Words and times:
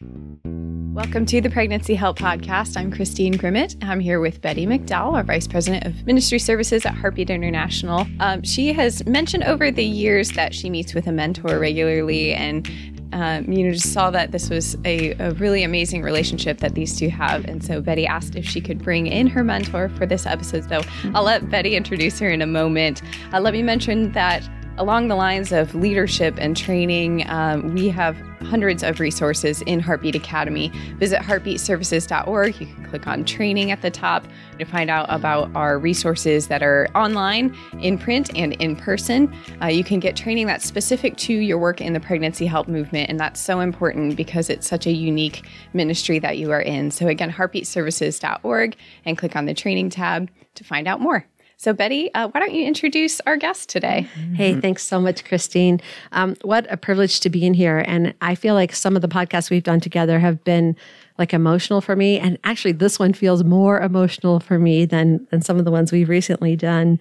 Welcome 0.00 1.26
to 1.26 1.40
the 1.40 1.50
Pregnancy 1.50 1.96
Help 1.96 2.20
Podcast. 2.20 2.76
I'm 2.76 2.92
Christine 2.92 3.34
Grimmett. 3.34 3.76
I'm 3.82 3.98
here 3.98 4.20
with 4.20 4.40
Betty 4.40 4.64
McDowell, 4.64 5.14
our 5.14 5.24
Vice 5.24 5.48
President 5.48 5.84
of 5.86 6.06
Ministry 6.06 6.38
Services 6.38 6.86
at 6.86 6.94
Heartbeat 6.94 7.30
International. 7.30 8.06
Um, 8.20 8.44
she 8.44 8.72
has 8.74 9.04
mentioned 9.06 9.42
over 9.42 9.72
the 9.72 9.84
years 9.84 10.30
that 10.32 10.54
she 10.54 10.70
meets 10.70 10.94
with 10.94 11.08
a 11.08 11.12
mentor 11.12 11.58
regularly 11.58 12.32
and 12.32 12.70
um, 13.12 13.50
you 13.50 13.64
know, 13.64 13.72
just 13.72 13.92
saw 13.92 14.10
that 14.10 14.30
this 14.30 14.50
was 14.50 14.76
a, 14.84 15.14
a, 15.14 15.32
really 15.32 15.64
amazing 15.64 16.02
relationship 16.02 16.58
that 16.58 16.74
these 16.74 16.96
two 16.96 17.08
have. 17.08 17.44
And 17.46 17.64
so 17.64 17.80
Betty 17.80 18.06
asked 18.06 18.36
if 18.36 18.44
she 18.44 18.60
could 18.60 18.78
bring 18.78 19.06
in 19.06 19.26
her 19.28 19.42
mentor 19.42 19.88
for 19.88 20.06
this 20.06 20.26
episode. 20.26 20.68
So 20.68 20.82
I'll 21.14 21.24
let 21.24 21.48
Betty 21.50 21.74
introduce 21.74 22.18
her 22.20 22.28
in 22.28 22.42
a 22.42 22.46
moment. 22.46 23.02
Uh, 23.32 23.40
let 23.40 23.54
me 23.54 23.62
mention 23.62 24.12
that 24.12 24.48
along 24.78 25.08
the 25.08 25.16
lines 25.16 25.52
of 25.52 25.74
leadership 25.74 26.36
and 26.38 26.56
training, 26.56 27.28
um, 27.28 27.74
we 27.74 27.88
have 27.88 28.16
hundreds 28.42 28.82
of 28.82 29.00
resources 29.00 29.60
in 29.62 29.80
Heartbeat 29.80 30.14
Academy. 30.14 30.68
Visit 30.98 31.20
heartbeatservices.org. 31.20 32.60
You 32.60 32.66
can 32.66 32.84
click 32.86 33.06
on 33.06 33.24
training 33.24 33.72
at 33.72 33.82
the 33.82 33.90
top 33.90 34.24
to 34.58 34.64
find 34.64 34.88
out 34.88 35.06
about 35.08 35.54
our 35.56 35.78
resources 35.78 36.46
that 36.46 36.62
are 36.62 36.88
online, 36.94 37.56
in 37.80 37.98
print, 37.98 38.30
and 38.36 38.54
in 38.54 38.76
person. 38.76 39.34
Uh, 39.60 39.66
you 39.66 39.82
can 39.82 39.98
get 39.98 40.16
training 40.16 40.46
that's 40.46 40.64
specific 40.64 41.16
to 41.18 41.34
your 41.34 41.58
work 41.58 41.80
in 41.80 41.92
the 41.92 42.00
pregnancy 42.00 42.46
help 42.46 42.68
movement, 42.68 43.10
and 43.10 43.18
that's 43.18 43.40
so 43.40 43.60
important 43.60 44.16
because 44.16 44.48
it's 44.48 44.66
such 44.66 44.86
a 44.86 44.92
unique 44.92 45.46
ministry 45.72 46.18
that 46.20 46.38
you 46.38 46.52
are 46.52 46.62
in. 46.62 46.90
So, 46.90 47.08
again, 47.08 47.32
heartbeatservices.org 47.32 48.76
and 49.04 49.18
click 49.18 49.34
on 49.34 49.46
the 49.46 49.54
training 49.54 49.90
tab 49.90 50.30
to 50.54 50.64
find 50.64 50.86
out 50.86 51.00
more. 51.00 51.26
So, 51.60 51.72
Betty, 51.72 52.14
uh, 52.14 52.28
why 52.28 52.38
don't 52.38 52.54
you 52.54 52.64
introduce 52.64 53.20
our 53.22 53.36
guest 53.36 53.68
today? 53.68 54.02
Hey, 54.36 54.54
thanks 54.60 54.84
so 54.84 55.00
much, 55.00 55.24
Christine. 55.24 55.80
Um, 56.12 56.36
what 56.42 56.68
a 56.70 56.76
privilege 56.76 57.18
to 57.18 57.30
be 57.30 57.44
in 57.44 57.52
here. 57.52 57.78
And 57.78 58.14
I 58.20 58.36
feel 58.36 58.54
like 58.54 58.72
some 58.72 58.94
of 58.94 59.02
the 59.02 59.08
podcasts 59.08 59.50
we've 59.50 59.64
done 59.64 59.80
together 59.80 60.20
have 60.20 60.44
been 60.44 60.76
like 61.18 61.34
emotional 61.34 61.80
for 61.80 61.96
me. 61.96 62.16
And 62.16 62.38
actually, 62.44 62.72
this 62.72 63.00
one 63.00 63.12
feels 63.12 63.42
more 63.42 63.80
emotional 63.80 64.38
for 64.38 64.60
me 64.60 64.84
than, 64.84 65.26
than 65.32 65.42
some 65.42 65.58
of 65.58 65.64
the 65.64 65.72
ones 65.72 65.90
we've 65.90 66.08
recently 66.08 66.54
done, 66.54 67.00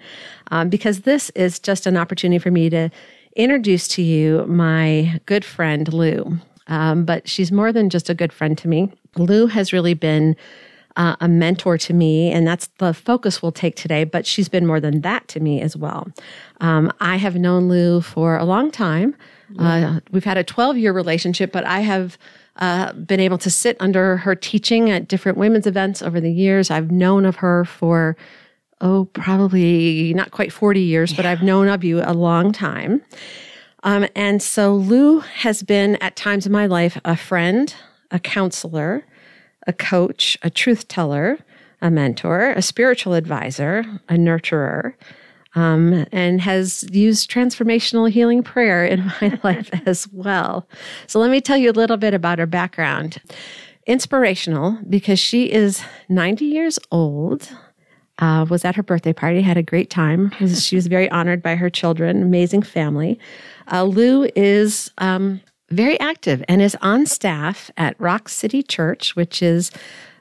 um, 0.49 0.69
because 0.69 1.01
this 1.01 1.29
is 1.35 1.59
just 1.59 1.85
an 1.85 1.95
opportunity 1.95 2.39
for 2.39 2.49
me 2.49 2.67
to 2.71 2.89
introduce 3.35 3.87
to 3.89 4.01
you 4.01 4.43
my 4.47 5.21
good 5.27 5.45
friend, 5.45 5.93
Lou. 5.93 6.39
Um, 6.65 7.05
but 7.05 7.29
she's 7.29 7.51
more 7.51 7.71
than 7.71 7.91
just 7.91 8.09
a 8.09 8.15
good 8.15 8.33
friend 8.33 8.57
to 8.57 8.67
me. 8.67 8.91
Lou 9.17 9.45
has 9.45 9.71
really 9.71 9.93
been 9.93 10.35
uh, 10.97 11.15
a 11.21 11.27
mentor 11.27 11.77
to 11.77 11.93
me, 11.93 12.31
and 12.31 12.45
that's 12.45 12.67
the 12.79 12.93
focus 12.93 13.41
we'll 13.41 13.51
take 13.51 13.75
today. 13.75 14.03
But 14.03 14.25
she's 14.25 14.49
been 14.49 14.65
more 14.65 14.79
than 14.79 15.01
that 15.01 15.27
to 15.29 15.39
me 15.39 15.61
as 15.61 15.77
well. 15.77 16.09
Um, 16.59 16.91
I 16.99 17.15
have 17.15 17.35
known 17.35 17.69
Lou 17.69 18.01
for 18.01 18.35
a 18.35 18.43
long 18.43 18.71
time. 18.71 19.15
Yeah. 19.51 19.97
Uh, 19.97 19.99
we've 20.11 20.25
had 20.25 20.37
a 20.37 20.43
12 20.43 20.77
year 20.77 20.91
relationship, 20.91 21.51
but 21.51 21.63
I 21.65 21.79
have 21.79 22.17
uh, 22.57 22.93
been 22.93 23.19
able 23.19 23.37
to 23.37 23.49
sit 23.49 23.77
under 23.79 24.17
her 24.17 24.35
teaching 24.35 24.89
at 24.89 25.07
different 25.07 25.37
women's 25.37 25.67
events 25.67 26.01
over 26.01 26.19
the 26.19 26.31
years. 26.31 26.71
I've 26.71 26.91
known 26.91 27.25
of 27.25 27.37
her 27.37 27.63
for, 27.63 28.17
oh, 28.81 29.05
probably 29.13 30.13
not 30.15 30.31
quite 30.31 30.51
40 30.51 30.81
years, 30.81 31.11
yeah. 31.11 31.17
but 31.17 31.25
I've 31.25 31.43
known 31.43 31.67
of 31.67 31.83
you 31.83 32.01
a 32.03 32.13
long 32.13 32.51
time. 32.51 33.01
Um, 33.83 34.07
and 34.15 34.41
so 34.41 34.75
Lou 34.75 35.19
has 35.19 35.61
been 35.61 35.95
at 35.97 36.15
times 36.15 36.47
in 36.47 36.51
my 36.51 36.65
life 36.65 36.99
a 37.05 37.15
friend, 37.15 37.73
a 38.09 38.19
counselor, 38.19 39.05
a 39.67 39.73
coach, 39.73 40.37
a 40.41 40.49
truth 40.49 40.87
teller, 40.87 41.37
a 41.81 41.91
mentor, 41.91 42.51
a 42.51 42.61
spiritual 42.61 43.13
advisor, 43.13 43.85
a 44.09 44.13
nurturer, 44.13 44.93
um, 45.55 46.05
and 46.11 46.41
has 46.41 46.87
used 46.91 47.29
transformational 47.29 48.09
healing 48.09 48.43
prayer 48.43 48.85
in 48.85 49.11
my 49.21 49.39
life 49.43 49.69
as 49.85 50.07
well. 50.11 50.67
So, 51.07 51.19
let 51.19 51.29
me 51.29 51.41
tell 51.41 51.57
you 51.57 51.69
a 51.69 51.73
little 51.73 51.97
bit 51.97 52.13
about 52.13 52.39
her 52.39 52.45
background. 52.45 53.21
Inspirational 53.85 54.77
because 54.89 55.17
she 55.19 55.51
is 55.51 55.81
90 56.09 56.45
years 56.45 56.79
old. 56.91 57.49
Uh, 58.19 58.47
was 58.49 58.65
at 58.65 58.75
her 58.75 58.81
birthday 58.81 59.13
party, 59.13 59.41
had 59.41 59.57
a 59.57 59.63
great 59.63 59.91
time. 59.91 60.31
She 60.55 60.75
was 60.75 60.87
very 60.87 61.07
honored 61.11 61.43
by 61.43 61.53
her 61.53 61.69
children, 61.69 62.23
amazing 62.23 62.63
family. 62.63 63.19
Uh, 63.71 63.83
Lou 63.83 64.27
is 64.35 64.91
um, 64.97 65.39
very 65.69 65.99
active 65.99 66.43
and 66.47 66.61
is 66.61 66.77
on 66.81 67.05
staff 67.05 67.69
at 67.77 67.99
Rock 67.99 68.29
City 68.29 68.63
Church, 68.63 69.15
which 69.15 69.41
is 69.41 69.71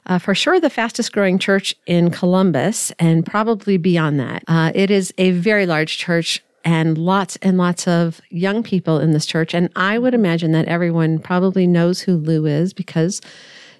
uh, 0.05 0.17
for 0.17 0.33
sure 0.33 0.59
the 0.59 0.69
fastest 0.69 1.11
growing 1.11 1.37
church 1.37 1.75
in 1.85 2.11
Columbus 2.11 2.91
and 2.99 3.25
probably 3.25 3.77
beyond 3.77 4.19
that. 4.19 4.43
Uh, 4.47 4.71
it 4.73 4.89
is 4.89 5.13
a 5.17 5.31
very 5.31 5.65
large 5.65 5.97
church 5.97 6.43
and 6.63 6.97
lots 6.97 7.37
and 7.37 7.57
lots 7.57 7.87
of 7.87 8.19
young 8.29 8.63
people 8.63 8.99
in 8.99 9.11
this 9.11 9.25
church. 9.25 9.53
And 9.53 9.69
I 9.75 9.97
would 9.97 10.13
imagine 10.13 10.51
that 10.51 10.67
everyone 10.67 11.19
probably 11.19 11.67
knows 11.67 12.01
who 12.01 12.17
Lou 12.17 12.45
is 12.45 12.73
because 12.73 13.21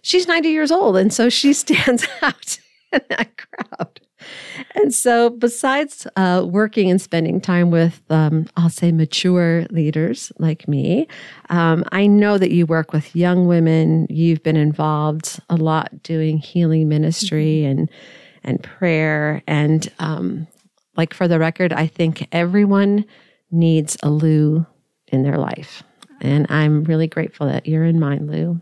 she's 0.01 0.28
90 0.28 0.49
years 0.49 0.72
old. 0.72 0.95
And 0.95 1.11
so 1.11 1.29
she 1.29 1.53
stands 1.53 2.07
out 2.22 2.59
in 2.91 3.01
that 3.09 3.31
crowd 3.38 3.99
and 4.75 4.93
so, 4.93 5.29
besides 5.29 6.07
uh, 6.15 6.45
working 6.47 6.89
and 6.89 7.01
spending 7.01 7.39
time 7.41 7.71
with, 7.71 8.01
um, 8.09 8.47
I'll 8.55 8.69
say, 8.69 8.91
mature 8.91 9.65
leaders 9.69 10.31
like 10.39 10.67
me, 10.67 11.07
um, 11.49 11.83
I 11.91 12.07
know 12.07 12.37
that 12.37 12.51
you 12.51 12.66
work 12.66 12.93
with 12.93 13.16
young 13.16 13.47
women. 13.47 14.07
You've 14.09 14.43
been 14.43 14.57
involved 14.57 15.39
a 15.49 15.55
lot 15.55 16.03
doing 16.03 16.37
healing 16.37 16.87
ministry 16.87 17.61
mm-hmm. 17.63 17.79
and 17.79 17.91
and 18.43 18.63
prayer. 18.63 19.43
And 19.47 19.91
um, 19.99 20.47
like 20.95 21.13
for 21.13 21.27
the 21.27 21.39
record, 21.39 21.73
I 21.73 21.87
think 21.87 22.27
everyone 22.31 23.05
needs 23.51 23.97
a 24.03 24.09
Lou 24.09 24.66
in 25.07 25.23
their 25.23 25.37
life, 25.37 25.83
and 26.21 26.47
I'm 26.49 26.83
really 26.83 27.07
grateful 27.07 27.47
that 27.47 27.66
you're 27.67 27.85
in 27.85 27.99
mine, 27.99 28.27
Lou. 28.27 28.61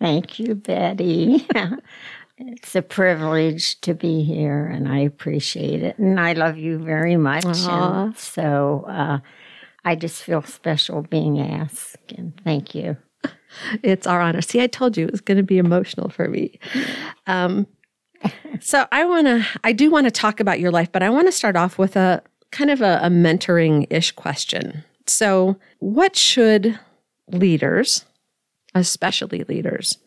Thank 0.00 0.38
you, 0.38 0.54
Betty. 0.54 1.46
It's 2.42 2.74
a 2.74 2.80
privilege 2.80 3.78
to 3.82 3.94
be 3.94 4.22
here, 4.24 4.66
and 4.66 4.88
I 4.88 5.00
appreciate 5.00 5.82
it. 5.82 5.98
And 5.98 6.18
I 6.18 6.32
love 6.32 6.56
you 6.56 6.78
very 6.78 7.16
much. 7.16 7.44
And 7.44 8.16
so 8.16 8.86
uh, 8.88 9.18
I 9.84 9.94
just 9.94 10.22
feel 10.22 10.42
special 10.42 11.02
being 11.02 11.38
asked, 11.38 12.12
and 12.16 12.32
thank 12.44 12.74
you. 12.74 12.96
It's 13.82 14.06
our 14.06 14.20
honor. 14.20 14.42
See, 14.42 14.62
I 14.62 14.68
told 14.68 14.96
you 14.96 15.06
it 15.06 15.10
was 15.10 15.20
going 15.20 15.36
to 15.36 15.42
be 15.42 15.58
emotional 15.58 16.08
for 16.08 16.28
me. 16.28 16.60
Um, 17.26 17.66
so 18.60 18.86
I 18.92 19.04
want 19.04 19.26
to, 19.26 19.44
I 19.64 19.72
do 19.72 19.90
want 19.90 20.06
to 20.06 20.12
talk 20.12 20.38
about 20.38 20.60
your 20.60 20.70
life, 20.70 20.92
but 20.92 21.02
I 21.02 21.10
want 21.10 21.26
to 21.26 21.32
start 21.32 21.56
off 21.56 21.76
with 21.76 21.96
a 21.96 22.22
kind 22.52 22.70
of 22.70 22.80
a, 22.80 23.00
a 23.02 23.08
mentoring 23.08 23.88
ish 23.90 24.12
question. 24.12 24.84
So, 25.08 25.56
what 25.80 26.14
should 26.14 26.78
leaders, 27.26 28.04
especially 28.72 29.42
leaders, 29.42 29.98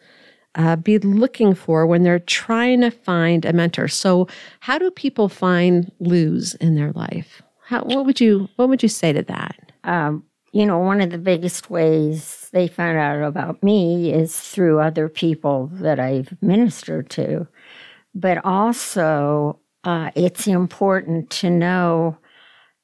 uh, 0.56 0.76
be 0.76 1.00
looking 1.00 1.56
for 1.56 1.86
when 1.86 2.04
they're 2.04 2.20
trying 2.20 2.82
to 2.82 2.92
find 2.92 3.46
a 3.46 3.54
mentor. 3.54 3.88
So, 3.88 4.28
how 4.60 4.78
do 4.78 4.92
people 4.92 5.30
find 5.30 5.92
Lous 6.00 6.54
in 6.56 6.76
their 6.76 6.92
life? 6.92 7.42
How, 7.66 7.84
what 7.84 8.06
would 8.06 8.20
you 8.20 8.50
What 8.56 8.70
would 8.70 8.84
you 8.84 8.90
say 8.90 9.14
to 9.14 9.24
that? 9.24 9.72
Um, 9.84 10.24
you 10.52 10.66
know, 10.66 10.78
one 10.78 11.02
of 11.02 11.10
the 11.10 11.18
biggest 11.18 11.70
ways 11.70 12.50
they 12.54 12.68
find 12.68 12.98
out 12.98 13.24
about 13.24 13.64
me 13.64 14.14
is 14.14 14.40
through 14.40 14.80
other 14.80 15.10
people 15.10 15.72
that 15.74 16.00
I've 16.00 16.36
ministered 16.42 17.10
to, 17.12 17.48
but 18.14 18.44
also 18.46 19.60
uh, 19.84 20.12
it's 20.16 20.46
important 20.46 21.30
to 21.32 21.50
know: 21.50 22.18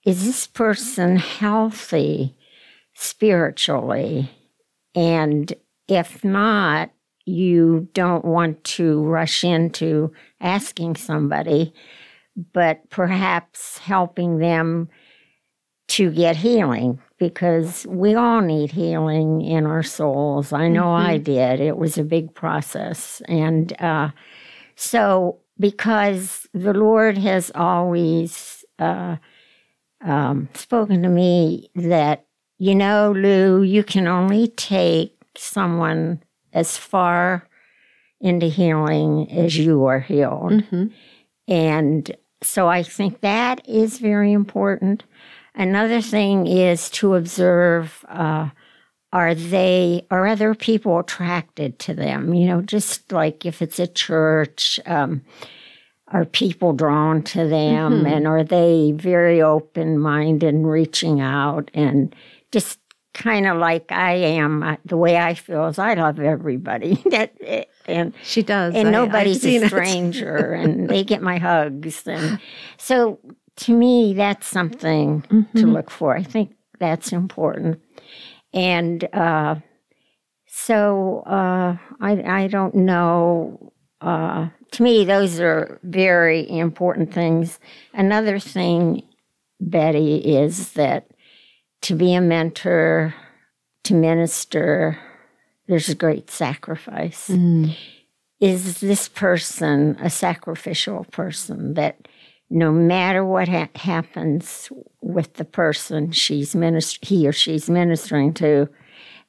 is 0.05 0.25
this 0.25 0.47
person 0.47 1.17
healthy 1.17 2.35
spiritually, 2.95 4.31
and 4.95 5.53
if 5.87 6.23
not 6.23 6.91
you 7.29 7.87
don't 7.93 8.25
want 8.25 8.63
to 8.63 9.03
rush 9.03 9.43
into 9.43 10.11
asking 10.41 10.95
somebody, 10.95 11.73
but 12.53 12.89
perhaps 12.89 13.77
helping 13.77 14.39
them 14.39 14.89
to 15.89 16.11
get 16.11 16.35
healing 16.35 16.99
because 17.17 17.85
we 17.89 18.15
all 18.15 18.41
need 18.41 18.71
healing 18.71 19.41
in 19.41 19.65
our 19.65 19.83
souls. 19.83 20.53
I 20.53 20.67
know 20.67 20.83
mm-hmm. 20.83 21.07
I 21.07 21.17
did. 21.17 21.59
It 21.59 21.77
was 21.77 21.97
a 21.97 22.03
big 22.03 22.33
process. 22.33 23.21
And 23.27 23.73
uh, 23.81 24.09
so, 24.75 25.39
because 25.59 26.47
the 26.53 26.73
Lord 26.73 27.17
has 27.17 27.51
always 27.53 28.63
uh, 28.77 29.17
um, 30.01 30.47
spoken 30.53 31.01
to 31.03 31.09
me 31.09 31.69
that, 31.75 32.25
you 32.59 32.75
know, 32.75 33.11
Lou, 33.11 33.63
you 33.63 33.83
can 33.83 34.07
only 34.07 34.47
take 34.47 35.15
someone 35.35 36.23
as 36.59 36.77
far 36.77 37.47
into 38.19 38.47
healing 38.47 39.31
as 39.31 39.57
you 39.57 39.85
are 39.85 40.01
healed. 40.01 40.51
Mm-hmm. 40.51 40.87
And 41.47 42.17
so 42.43 42.67
I 42.67 42.83
think 42.83 43.21
that 43.21 43.67
is 43.67 43.97
very 43.97 44.33
important. 44.33 45.03
Another 45.55 46.01
thing 46.01 46.47
is 46.47 46.89
to 46.91 47.15
observe 47.15 48.05
uh, 48.09 48.49
are 49.11 49.33
they 49.33 50.05
are 50.11 50.27
other 50.27 50.53
people 50.53 50.99
attracted 50.99 51.79
to 51.79 51.93
them? 51.93 52.33
You 52.33 52.47
know, 52.47 52.61
just 52.61 53.11
like 53.11 53.45
if 53.45 53.61
it's 53.61 53.79
a 53.79 53.87
church, 53.87 54.79
um, 54.85 55.23
are 56.09 56.25
people 56.25 56.73
drawn 56.73 57.21
to 57.21 57.47
them, 57.47 57.91
mm-hmm. 57.91 58.05
and 58.05 58.27
are 58.27 58.43
they 58.43 58.93
very 58.95 59.41
open 59.41 59.97
minded 59.97 60.53
and 60.53 60.69
reaching 60.69 61.21
out 61.21 61.71
and 61.73 62.15
just 62.51 62.79
kind 63.13 63.47
of 63.47 63.57
like 63.57 63.91
I 63.91 64.13
am. 64.13 64.63
uh, 64.63 64.75
The 64.85 64.97
way 64.97 65.17
I 65.17 65.33
feel 65.33 65.67
is 65.67 65.79
I 65.79 65.93
love 65.95 66.19
everybody. 66.19 66.95
that 67.11 67.33
and 67.87 68.13
She 68.23 68.43
does. 68.43 68.75
and 68.75 68.89
I- 68.89 68.91
nobody's 68.91 69.43
a 69.45 69.67
stranger, 69.67 70.53
and 70.61 70.87
they 70.89 71.03
get 71.03 71.21
my 71.21 71.37
hugs, 71.37 72.07
and 72.07 72.39
so 72.77 73.19
to 73.57 73.73
me 73.73 74.13
that's 74.13 74.47
something 74.47 75.21
to 75.23 75.65
Mhm. 75.65 75.73
look 75.73 75.89
for. 75.91 76.15
I 76.15 76.23
think 76.23 76.53
that's 76.79 77.11
important, 77.11 77.81
and 78.53 79.03
uh, 79.13 79.55
so 80.47 81.23
uh, 81.25 81.77
I 81.99 82.43
I 82.43 82.47
don't 82.47 82.75
know. 82.75 83.73
Uh, 84.01 84.47
to 84.71 84.83
me, 84.83 85.03
those 85.03 85.39
are 85.39 85.79
very 85.83 86.49
important 86.49 87.13
things. 87.13 87.59
Another 87.93 88.39
thing, 88.39 89.01
Betty, 89.59 90.17
is 90.17 90.73
that 90.73 91.07
to 91.81 91.95
be 91.95 92.13
a 92.13 92.21
mentor, 92.21 93.13
to 93.85 93.93
minister, 93.93 94.97
there's 95.67 95.89
a 95.89 95.95
great 95.95 96.29
sacrifice 96.31 97.29
Mm. 97.29 97.75
is 98.39 98.79
this 98.79 99.07
person 99.07 99.97
a 100.01 100.09
sacrificial 100.09 101.05
person 101.11 101.73
that 101.75 102.07
no 102.49 102.71
matter 102.71 103.23
what 103.23 103.47
ha- 103.47 103.69
happens 103.75 104.71
with 105.01 105.35
the 105.35 105.45
person 105.45 106.11
she's 106.11 106.55
minist- 106.55 107.05
he 107.05 107.27
or 107.27 107.31
she's 107.31 107.69
ministering 107.69 108.33
to 108.33 108.67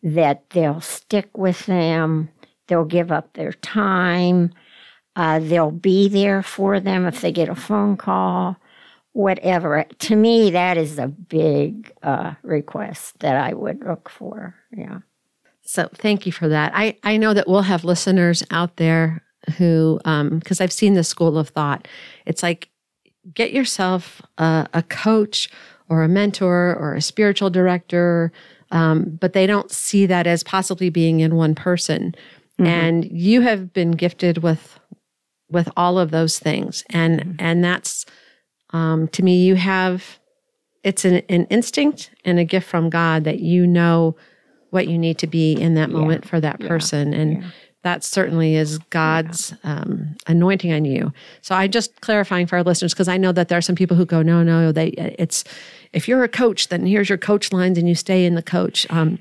that 0.02 0.48
they'll 0.50 0.80
stick 0.80 1.28
with 1.36 1.66
them 1.66 2.30
they'll 2.68 2.84
give 2.86 3.12
up 3.12 3.32
their 3.34 3.52
time 3.52 4.50
uh, 5.16 5.38
they'll 5.40 5.70
be 5.72 6.08
there 6.08 6.42
for 6.42 6.80
them 6.80 7.04
if 7.06 7.20
they 7.20 7.32
get 7.32 7.48
a 7.50 7.54
phone 7.54 7.96
call 7.96 8.56
whatever. 9.12 9.84
To 9.98 10.16
me 10.16 10.50
that 10.50 10.76
is 10.76 10.98
a 10.98 11.08
big 11.08 11.92
uh, 12.02 12.34
request 12.42 13.18
that 13.20 13.36
i 13.36 13.52
would 13.52 13.84
look 13.84 14.08
for 14.08 14.54
yeah. 14.72 15.00
So 15.62 15.88
thank 15.94 16.26
you 16.26 16.32
for 16.32 16.48
that. 16.48 16.72
I, 16.74 16.96
I 17.04 17.16
know 17.16 17.34
that 17.34 17.46
we'll 17.46 17.62
have 17.62 17.84
listeners 17.84 18.42
out 18.50 18.76
there 18.76 19.22
who, 19.56 20.00
um, 20.04 20.38
because 20.38 20.60
I've 20.60 20.72
seen 20.72 20.94
the 20.94 21.04
school 21.04 21.38
of 21.38 21.50
thought, 21.50 21.86
it's 22.26 22.42
like 22.42 22.70
get 23.34 23.52
yourself 23.52 24.20
a, 24.38 24.66
a 24.74 24.82
coach 24.82 25.50
or 25.88 26.02
a 26.02 26.08
mentor 26.08 26.76
or 26.76 26.94
a 26.94 27.02
spiritual 27.02 27.50
director, 27.50 28.32
um, 28.70 29.16
but 29.20 29.32
they 29.32 29.46
don't 29.46 29.70
see 29.70 30.06
that 30.06 30.26
as 30.26 30.42
possibly 30.42 30.90
being 30.90 31.20
in 31.20 31.36
one 31.36 31.54
person. 31.54 32.14
And 32.58 33.06
you 33.10 33.40
have 33.40 33.72
been 33.72 33.92
gifted 33.92 34.38
with 34.42 34.78
with 35.50 35.70
all 35.78 35.98
of 35.98 36.10
those 36.10 36.38
things, 36.38 36.84
and 36.90 37.34
and 37.38 37.64
that's 37.64 38.04
um, 38.70 39.08
to 39.08 39.22
me, 39.22 39.44
you 39.44 39.56
have 39.56 40.18
it's 40.82 41.04
an, 41.04 41.22
an 41.28 41.44
instinct 41.46 42.10
and 42.24 42.38
a 42.38 42.44
gift 42.44 42.66
from 42.68 42.88
God 42.88 43.24
that 43.24 43.40
you 43.40 43.66
know 43.66 44.16
what 44.70 44.88
you 44.88 44.98
need 44.98 45.18
to 45.18 45.26
be 45.26 45.52
in 45.52 45.74
that 45.74 45.90
moment 45.90 46.26
for 46.26 46.40
that 46.40 46.60
person. 46.60 47.12
And 47.12 47.44
that 47.82 48.04
certainly 48.04 48.54
is 48.54 48.78
God's 48.90 49.52
um, 49.64 50.16
anointing 50.26 50.72
on 50.72 50.84
you. 50.84 51.12
So 51.42 51.54
I 51.54 51.66
just 51.66 52.00
clarifying 52.00 52.46
for 52.46 52.56
our 52.56 52.62
listeners, 52.62 52.94
because 52.94 53.08
I 53.08 53.16
know 53.16 53.32
that 53.32 53.48
there 53.48 53.58
are 53.58 53.62
some 53.62 53.74
people 53.74 53.96
who 53.96 54.06
go, 54.06 54.22
no, 54.22 54.42
no, 54.42 54.70
they, 54.70 54.88
it's, 55.18 55.44
if 55.92 56.06
you're 56.06 56.24
a 56.24 56.28
coach, 56.28 56.68
then 56.68 56.86
here's 56.86 57.08
your 57.08 57.18
coach 57.18 57.52
lines 57.52 57.78
and 57.78 57.88
you 57.88 57.94
stay 57.94 58.24
in 58.24 58.34
the 58.34 58.42
coach. 58.42 58.86
Um, 58.90 59.18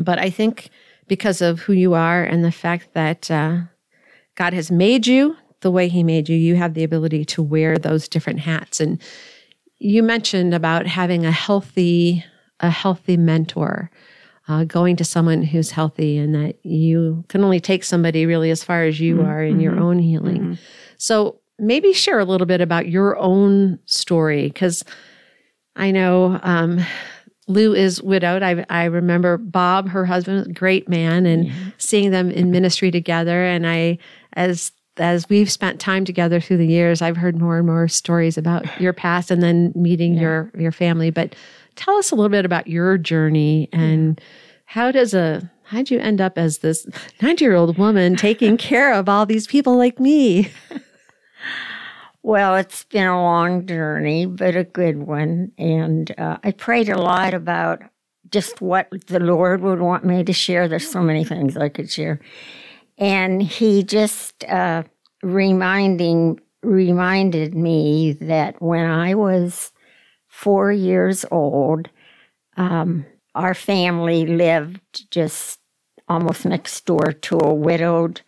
but 0.00 0.18
I 0.18 0.28
think 0.28 0.70
because 1.08 1.40
of 1.40 1.60
who 1.60 1.72
you 1.72 1.94
are 1.94 2.22
and 2.24 2.44
the 2.44 2.52
fact 2.52 2.94
that 2.94 3.30
uh, 3.30 3.58
God 4.34 4.54
has 4.54 4.70
made 4.70 5.06
you 5.06 5.36
the 5.60 5.70
way 5.70 5.88
He 5.88 6.02
made 6.02 6.28
you, 6.28 6.36
you 6.36 6.56
have 6.56 6.74
the 6.74 6.84
ability 6.84 7.24
to 7.26 7.42
wear 7.42 7.76
those 7.76 8.08
different 8.08 8.40
hats. 8.40 8.80
And 8.80 9.00
you 9.78 10.02
mentioned 10.02 10.54
about 10.54 10.86
having 10.86 11.24
a 11.24 11.32
healthy, 11.32 12.24
a 12.60 12.70
healthy 12.70 13.16
mentor, 13.16 13.90
uh, 14.48 14.64
going 14.64 14.96
to 14.96 15.04
someone 15.04 15.42
who's 15.42 15.70
healthy, 15.70 16.18
and 16.18 16.34
that 16.34 16.64
you 16.64 17.24
can 17.28 17.44
only 17.44 17.60
take 17.60 17.84
somebody 17.84 18.26
really 18.26 18.50
as 18.50 18.64
far 18.64 18.84
as 18.84 18.98
you 19.00 19.22
are 19.22 19.42
in 19.44 19.60
your 19.60 19.78
own 19.78 19.98
healing. 19.98 20.58
So 20.98 21.40
maybe 21.58 21.92
share 21.92 22.18
a 22.18 22.24
little 22.24 22.46
bit 22.46 22.60
about 22.60 22.88
your 22.88 23.16
own 23.18 23.78
story, 23.86 24.48
because 24.48 24.84
I 25.76 25.92
know 25.92 26.40
um, 26.42 26.84
Lou 27.46 27.74
is 27.74 28.02
widowed. 28.02 28.42
I, 28.42 28.64
I 28.68 28.84
remember 28.84 29.38
Bob, 29.38 29.88
her 29.88 30.04
husband, 30.04 30.54
great 30.54 30.88
man, 30.88 31.26
and 31.26 31.52
seeing 31.78 32.10
them 32.10 32.30
in 32.30 32.50
ministry 32.50 32.90
together. 32.90 33.44
And 33.44 33.66
I, 33.66 33.98
as 34.32 34.72
as 34.96 35.28
we've 35.28 35.50
spent 35.50 35.80
time 35.80 36.04
together 36.04 36.40
through 36.40 36.58
the 36.58 36.66
years, 36.66 37.00
I've 37.02 37.16
heard 37.16 37.38
more 37.38 37.58
and 37.58 37.66
more 37.66 37.88
stories 37.88 38.36
about 38.36 38.66
your 38.80 38.92
past, 38.92 39.30
and 39.30 39.42
then 39.42 39.72
meeting 39.74 40.14
your 40.14 40.50
your 40.56 40.72
family. 40.72 41.10
But 41.10 41.34
tell 41.76 41.96
us 41.96 42.10
a 42.10 42.14
little 42.14 42.30
bit 42.30 42.44
about 42.44 42.66
your 42.66 42.98
journey 42.98 43.68
and 43.72 44.20
how 44.64 44.90
does 44.90 45.14
a 45.14 45.50
how'd 45.64 45.90
you 45.90 46.00
end 46.00 46.20
up 46.20 46.36
as 46.36 46.58
this 46.58 46.86
90 47.22 47.44
year 47.44 47.54
old 47.54 47.78
woman 47.78 48.16
taking 48.16 48.56
care 48.58 48.92
of 48.92 49.08
all 49.08 49.26
these 49.26 49.46
people 49.46 49.76
like 49.76 49.98
me? 50.00 50.50
Well, 52.22 52.56
it's 52.56 52.84
been 52.84 53.06
a 53.06 53.22
long 53.22 53.66
journey, 53.66 54.26
but 54.26 54.54
a 54.54 54.64
good 54.64 54.98
one. 54.98 55.52
And 55.56 56.12
uh, 56.18 56.36
I 56.44 56.50
prayed 56.50 56.90
a 56.90 57.00
lot 57.00 57.32
about 57.32 57.82
just 58.30 58.60
what 58.60 58.88
the 59.06 59.20
Lord 59.20 59.62
would 59.62 59.80
want 59.80 60.04
me 60.04 60.22
to 60.22 60.32
share. 60.32 60.68
There's 60.68 60.88
so 60.88 61.02
many 61.02 61.24
things 61.24 61.56
I 61.56 61.70
could 61.70 61.90
share. 61.90 62.20
And 63.00 63.42
He 63.42 63.82
just 63.82 64.44
uh, 64.44 64.84
reminding 65.22 66.40
reminded 66.62 67.54
me 67.54 68.12
that 68.12 68.60
when 68.62 68.84
I 68.86 69.14
was 69.14 69.72
four 70.28 70.70
years 70.70 71.24
old, 71.30 71.88
um, 72.56 73.06
our 73.34 73.54
family 73.54 74.26
lived 74.26 75.10
just 75.10 75.60
almost 76.08 76.44
next 76.44 76.84
door 76.84 77.12
to 77.12 77.38
a 77.38 77.54
widowed 77.54 78.20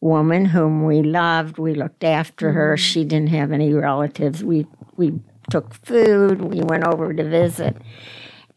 woman 0.00 0.46
whom 0.46 0.84
we 0.84 1.02
loved. 1.02 1.58
We 1.58 1.74
looked 1.74 2.04
after 2.04 2.52
her. 2.52 2.76
She 2.78 3.04
didn't 3.04 3.30
have 3.30 3.52
any 3.52 3.74
relatives. 3.74 4.44
We 4.44 4.66
we 4.96 5.20
took 5.50 5.74
food. 5.74 6.42
We 6.42 6.62
went 6.62 6.86
over 6.86 7.12
to 7.12 7.24
visit. 7.28 7.76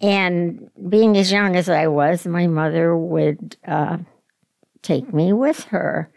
And 0.01 0.69
being 0.89 1.17
as 1.17 1.31
young 1.31 1.55
as 1.55 1.69
I 1.69 1.87
was, 1.87 2.27
my 2.27 2.47
mother 2.47 2.95
would 2.97 3.57
uh, 3.67 3.97
take 4.83 5.13
me 5.13 5.33
with 5.33 5.63
her. 5.65 6.11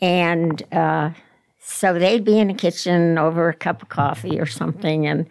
And 0.00 0.62
uh, 0.72 1.10
so 1.58 1.98
they'd 1.98 2.24
be 2.24 2.38
in 2.38 2.48
the 2.48 2.54
kitchen 2.54 3.18
over 3.18 3.48
a 3.48 3.54
cup 3.54 3.82
of 3.82 3.88
coffee 3.88 4.38
or 4.38 4.46
something. 4.46 5.06
And 5.06 5.26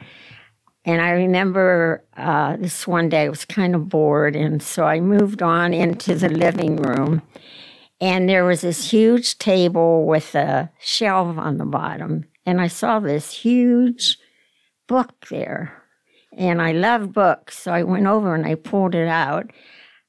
and 0.87 1.01
I 1.01 1.11
remember 1.11 2.03
uh, 2.15 2.57
this 2.57 2.85
one 2.85 3.09
day 3.09 3.23
I 3.23 3.29
was 3.29 3.43
kind 3.43 3.73
of 3.73 3.89
bored, 3.89 4.35
and 4.35 4.61
so 4.61 4.83
I 4.83 4.99
moved 4.99 5.41
on 5.41 5.73
into 5.73 6.13
the 6.13 6.29
living 6.29 6.75
room. 6.75 7.23
And 7.99 8.29
there 8.29 8.45
was 8.45 8.61
this 8.61 8.91
huge 8.91 9.39
table 9.39 10.05
with 10.05 10.35
a 10.35 10.69
shelf 10.79 11.39
on 11.39 11.57
the 11.57 11.65
bottom. 11.65 12.25
And 12.45 12.61
I 12.61 12.67
saw 12.67 12.99
this 12.99 13.31
huge 13.31 14.19
book 14.87 15.25
there. 15.29 15.81
And 16.37 16.61
I 16.61 16.73
love 16.73 17.13
books. 17.13 17.57
So 17.57 17.71
I 17.71 17.83
went 17.83 18.05
over 18.05 18.35
and 18.35 18.45
I 18.45 18.55
pulled 18.55 18.93
it 18.93 19.07
out. 19.07 19.49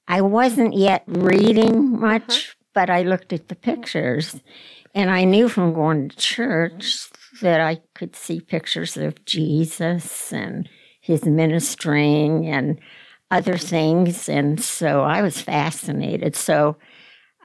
I 0.09 0.21
wasn't 0.21 0.75
yet 0.75 1.05
reading 1.07 2.01
much, 2.01 2.57
but 2.75 2.91
I 2.91 3.03
looked 3.03 3.33
at 3.33 3.49
the 3.49 3.57
pictures. 3.57 4.41
And 4.95 5.11
I 5.11 5.25
knew 5.25 5.49
from 5.49 5.75
going 5.75 6.09
to 6.09 6.17
church 6.17 7.09
that 7.43 7.61
I 7.61 7.81
could 7.95 8.17
see 8.17 8.41
pictures 8.41 8.97
of 8.97 9.25
Jesus 9.25 10.33
and 10.33 10.69
his 11.01 11.25
ministering 11.25 12.47
and 12.47 12.79
other 13.31 13.59
things. 13.59 14.29
And 14.29 14.63
so 14.63 15.03
I 15.03 15.23
was 15.23 15.41
fascinated. 15.41 16.35
So 16.35 16.77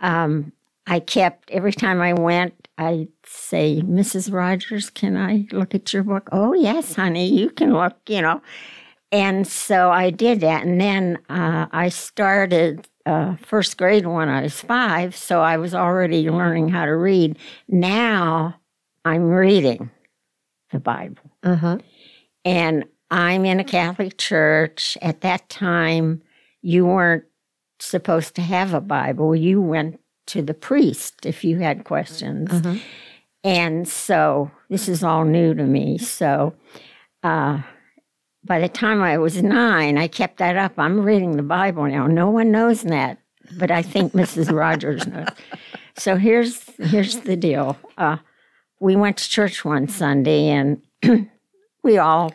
um, 0.01 0.53
I 0.87 0.99
kept 0.99 1.51
every 1.51 1.73
time 1.73 2.01
I 2.01 2.13
went, 2.13 2.67
I'd 2.77 3.09
say, 3.25 3.81
Mrs. 3.81 4.31
Rogers, 4.33 4.89
can 4.89 5.17
I 5.17 5.45
look 5.51 5.75
at 5.75 5.93
your 5.93 6.03
book? 6.03 6.29
Oh, 6.31 6.53
yes, 6.53 6.95
honey, 6.95 7.27
you 7.27 7.49
can 7.49 7.73
look, 7.73 7.97
you 8.07 8.21
know. 8.21 8.41
And 9.11 9.45
so 9.45 9.91
I 9.91 10.09
did 10.09 10.39
that. 10.41 10.65
And 10.65 10.79
then 10.79 11.19
uh, 11.29 11.67
I 11.71 11.89
started 11.89 12.87
uh, 13.05 13.35
first 13.37 13.77
grade 13.77 14.05
when 14.05 14.29
I 14.29 14.43
was 14.43 14.59
five. 14.59 15.15
So 15.15 15.41
I 15.41 15.57
was 15.57 15.75
already 15.75 16.29
learning 16.29 16.69
how 16.69 16.85
to 16.85 16.95
read. 16.95 17.37
Now 17.67 18.55
I'm 19.03 19.29
reading 19.29 19.89
the 20.71 20.79
Bible. 20.79 21.31
Uh 21.43 21.55
huh. 21.55 21.77
And 22.45 22.85
I'm 23.09 23.45
in 23.45 23.59
a 23.59 23.65
Catholic 23.65 24.17
church. 24.17 24.97
At 25.01 25.21
that 25.21 25.49
time, 25.49 26.21
you 26.61 26.85
weren't 26.85 27.25
supposed 27.79 28.35
to 28.35 28.41
have 28.41 28.73
a 28.73 28.81
Bible. 28.81 29.35
You 29.35 29.61
went 29.61 29.99
to 30.27 30.41
the 30.41 30.53
priest 30.53 31.25
if 31.25 31.43
you 31.43 31.57
had 31.57 31.83
questions. 31.83 32.51
Uh-huh. 32.51 32.75
And 33.43 33.87
so 33.87 34.51
this 34.69 34.87
is 34.87 35.03
all 35.03 35.25
new 35.25 35.53
to 35.53 35.63
me. 35.63 35.97
So 35.97 36.53
uh, 37.23 37.61
by 38.43 38.59
the 38.59 38.69
time 38.69 39.01
I 39.01 39.17
was 39.17 39.41
nine, 39.41 39.97
I 39.97 40.07
kept 40.07 40.37
that 40.37 40.57
up. 40.57 40.73
I'm 40.77 41.01
reading 41.01 41.37
the 41.37 41.43
Bible 41.43 41.85
now. 41.85 42.07
No 42.07 42.29
one 42.29 42.51
knows 42.51 42.81
that, 42.83 43.19
but 43.57 43.71
I 43.71 43.81
think 43.81 44.13
Mrs. 44.13 44.51
Rogers 44.51 45.07
knows. 45.07 45.27
So 45.97 46.15
here's 46.15 46.63
here's 46.77 47.19
the 47.21 47.35
deal. 47.35 47.77
Uh, 47.97 48.17
we 48.79 48.95
went 48.95 49.17
to 49.17 49.29
church 49.29 49.63
one 49.63 49.87
Sunday, 49.87 50.47
and 50.47 50.81
we 51.83 51.97
all 51.97 52.33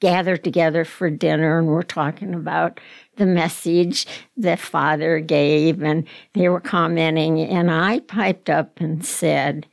gathered 0.00 0.44
together 0.44 0.84
for 0.84 1.10
dinner, 1.10 1.58
and 1.58 1.68
we're 1.68 1.82
talking 1.82 2.34
about 2.34 2.78
the 3.16 3.26
message 3.26 4.06
that 4.36 4.60
Father 4.60 5.18
gave, 5.18 5.82
and 5.82 6.06
they 6.34 6.48
were 6.48 6.60
commenting. 6.60 7.40
And 7.40 7.70
I 7.70 8.00
piped 8.00 8.48
up 8.48 8.78
and 8.80 9.04
said, 9.04 9.66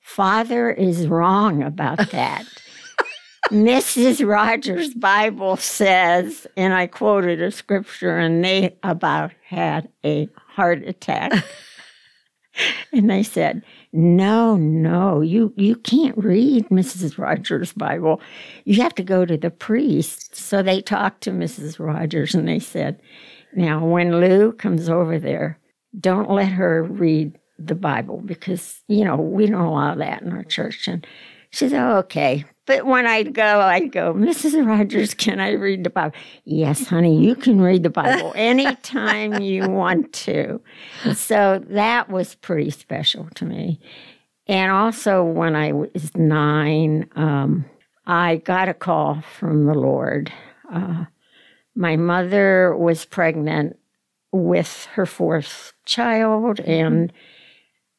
Father 0.00 0.70
is 0.70 1.06
wrong 1.06 1.62
about 1.62 2.10
that. 2.10 2.44
Mrs. 3.50 4.26
Rogers' 4.26 4.94
Bible 4.94 5.56
says, 5.56 6.46
and 6.56 6.74
I 6.74 6.86
quoted 6.86 7.40
a 7.40 7.50
scripture, 7.50 8.18
and 8.18 8.44
they 8.44 8.76
about 8.82 9.32
had 9.44 9.88
a 10.04 10.28
heart 10.48 10.82
attack. 10.82 11.32
and 12.92 13.08
they 13.08 13.22
said, 13.22 13.62
No, 13.92 14.56
no, 14.56 15.20
you, 15.20 15.52
you 15.56 15.76
can't 15.76 16.16
read 16.18 16.68
Mrs. 16.68 17.18
Rogers' 17.18 17.72
Bible. 17.72 18.20
You 18.64 18.82
have 18.82 18.94
to 18.96 19.02
go 19.02 19.24
to 19.24 19.36
the 19.36 19.50
priest. 19.50 20.34
So 20.34 20.62
they 20.62 20.80
talked 20.80 21.22
to 21.22 21.30
Mrs. 21.30 21.78
Rogers 21.78 22.34
and 22.34 22.48
they 22.48 22.58
said, 22.58 23.00
Now, 23.54 23.84
when 23.84 24.20
Lou 24.20 24.52
comes 24.52 24.88
over 24.88 25.18
there, 25.18 25.58
don't 25.98 26.30
let 26.30 26.48
her 26.48 26.82
read 26.82 27.38
the 27.58 27.74
Bible 27.74 28.20
because, 28.24 28.82
you 28.88 29.04
know, 29.04 29.16
we 29.16 29.46
don't 29.46 29.60
allow 29.60 29.94
that 29.94 30.22
in 30.22 30.32
our 30.32 30.44
church. 30.44 30.88
And 30.88 31.06
she 31.50 31.68
said, 31.68 31.80
oh, 31.80 31.98
okay. 31.98 32.44
But 32.66 32.84
when 32.84 33.06
I'd 33.06 33.32
go, 33.32 33.60
I'd 33.60 33.92
go, 33.92 34.12
Mrs. 34.12 34.66
Rogers, 34.66 35.14
can 35.14 35.38
I 35.38 35.52
read 35.52 35.84
the 35.84 35.90
Bible? 35.90 36.16
Yes, 36.44 36.86
honey, 36.86 37.24
you 37.24 37.36
can 37.36 37.60
read 37.60 37.84
the 37.84 37.90
Bible 37.90 38.32
anytime 38.34 39.40
you 39.40 39.68
want 39.70 40.12
to. 40.12 40.60
So 41.14 41.64
that 41.68 42.10
was 42.10 42.34
pretty 42.34 42.70
special 42.70 43.28
to 43.36 43.44
me. 43.44 43.80
And 44.48 44.70
also, 44.70 45.24
when 45.24 45.54
I 45.54 45.72
was 45.72 46.14
nine, 46.16 47.08
um, 47.16 47.64
I 48.06 48.36
got 48.36 48.68
a 48.68 48.74
call 48.74 49.22
from 49.38 49.66
the 49.66 49.74
Lord. 49.74 50.32
Uh, 50.72 51.04
my 51.74 51.96
mother 51.96 52.76
was 52.76 53.04
pregnant 53.04 53.78
with 54.32 54.86
her 54.94 55.06
fourth 55.06 55.72
child, 55.84 56.60
and 56.60 57.12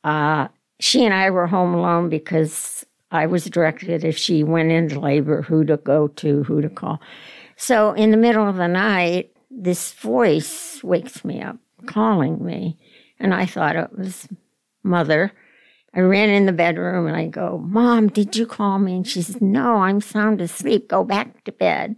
uh, 0.04 0.48
she 0.80 1.06
and 1.06 1.14
I 1.14 1.30
were 1.30 1.48
home 1.48 1.74
alone 1.74 2.10
because 2.10 2.86
I 3.12 3.26
was 3.26 3.46
directed 3.46 4.04
if 4.04 4.18
she 4.18 4.44
went 4.44 4.72
into 4.72 5.00
labor, 5.00 5.42
who 5.42 5.64
to 5.66 5.78
go 5.78 6.08
to, 6.10 6.44
who 6.44 6.62
to 6.62 6.70
call. 6.70 7.00
So 7.56 7.94
in 7.94 8.12
the 8.12 8.18
middle 8.18 8.48
of 8.48 8.58
the 8.58 8.68
night, 8.68 9.32
this 9.50 9.94
voice 9.94 10.82
wakes 10.84 11.24
me 11.24 11.42
up, 11.42 11.58
calling 11.86 12.44
me. 12.44 12.78
And 13.20 13.34
I 13.34 13.46
thought 13.46 13.76
it 13.76 13.98
was 13.98 14.28
mother. 14.84 15.32
I 15.94 16.02
ran 16.02 16.30
in 16.30 16.46
the 16.46 16.52
bedroom 16.52 17.08
and 17.08 17.16
I 17.16 17.28
go, 17.28 17.58
Mom, 17.58 18.10
did 18.10 18.36
you 18.36 18.46
call 18.46 18.78
me? 18.78 18.98
And 18.98 19.08
she 19.08 19.22
says, 19.22 19.42
No, 19.42 19.78
I'm 19.78 20.02
sound 20.02 20.42
asleep. 20.42 20.90
Go 20.90 21.04
back 21.04 21.44
to 21.46 21.52
bed. 21.52 21.96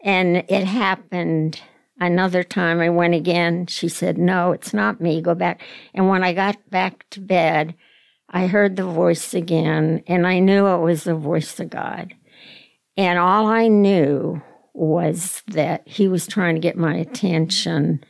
And 0.00 0.38
it 0.48 0.64
happened 0.64 1.60
another 2.00 2.42
time. 2.42 2.80
I 2.80 2.90
went 2.90 3.14
again. 3.14 3.66
She 3.68 3.88
said, 3.88 4.18
No, 4.18 4.52
it's 4.52 4.74
not 4.74 5.00
me. 5.00 5.22
Go 5.22 5.34
back. 5.34 5.62
And 5.94 6.08
when 6.08 6.24
I 6.24 6.34
got 6.34 6.58
back 6.68 7.08
to 7.10 7.20
bed, 7.20 7.74
I 8.32 8.46
heard 8.46 8.76
the 8.76 8.84
voice 8.84 9.34
again, 9.34 10.02
and 10.06 10.26
I 10.26 10.38
knew 10.38 10.66
it 10.66 10.80
was 10.80 11.04
the 11.04 11.14
voice 11.14 11.60
of 11.60 11.70
God. 11.70 12.14
And 12.96 13.18
all 13.18 13.46
I 13.46 13.68
knew 13.68 14.40
was 14.74 15.42
that 15.48 15.86
He 15.86 16.08
was 16.08 16.26
trying 16.26 16.54
to 16.54 16.60
get 16.60 16.76
my 16.76 16.94
attention 16.94 18.04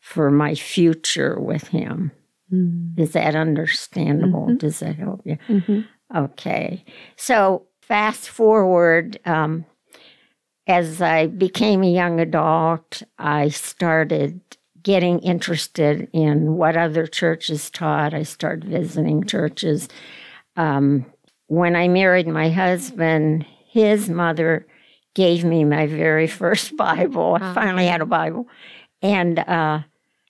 for 0.00 0.30
my 0.30 0.54
future 0.54 1.40
with 1.40 1.68
Him. 1.68 2.12
Mm-hmm. 2.52 3.00
Is 3.00 3.12
that 3.12 3.34
understandable? 3.34 4.46
Mm-hmm. 4.46 4.58
Does 4.58 4.80
that 4.80 4.96
help 4.96 5.22
you? 5.24 5.38
Mm-hmm. 5.48 5.80
Okay. 6.16 6.84
So, 7.16 7.66
fast 7.80 8.28
forward, 8.28 9.18
um, 9.24 9.64
as 10.66 11.00
I 11.00 11.26
became 11.26 11.82
a 11.82 11.90
young 11.90 12.20
adult, 12.20 13.02
I 13.18 13.48
started 13.48 14.40
getting 14.86 15.18
interested 15.18 16.08
in 16.12 16.54
what 16.54 16.76
other 16.76 17.08
churches 17.08 17.72
taught. 17.72 18.14
I 18.14 18.22
started 18.22 18.62
visiting 18.62 19.24
churches. 19.24 19.88
Um, 20.54 21.04
when 21.48 21.74
I 21.74 21.88
married 21.88 22.28
my 22.28 22.50
husband, 22.50 23.44
his 23.68 24.08
mother 24.08 24.64
gave 25.16 25.44
me 25.44 25.64
my 25.64 25.88
very 25.88 26.28
first 26.40 26.76
Bible. 26.76 27.36
I 27.40 27.52
finally 27.52 27.86
had 27.88 28.00
a 28.00 28.06
Bible 28.06 28.46
and 29.02 29.40
uh, 29.40 29.80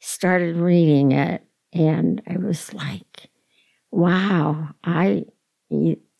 started 0.00 0.56
reading 0.56 1.12
it. 1.12 1.44
And 1.74 2.22
I 2.26 2.38
was 2.38 2.72
like, 2.72 3.28
wow, 3.90 4.70
I 4.82 5.26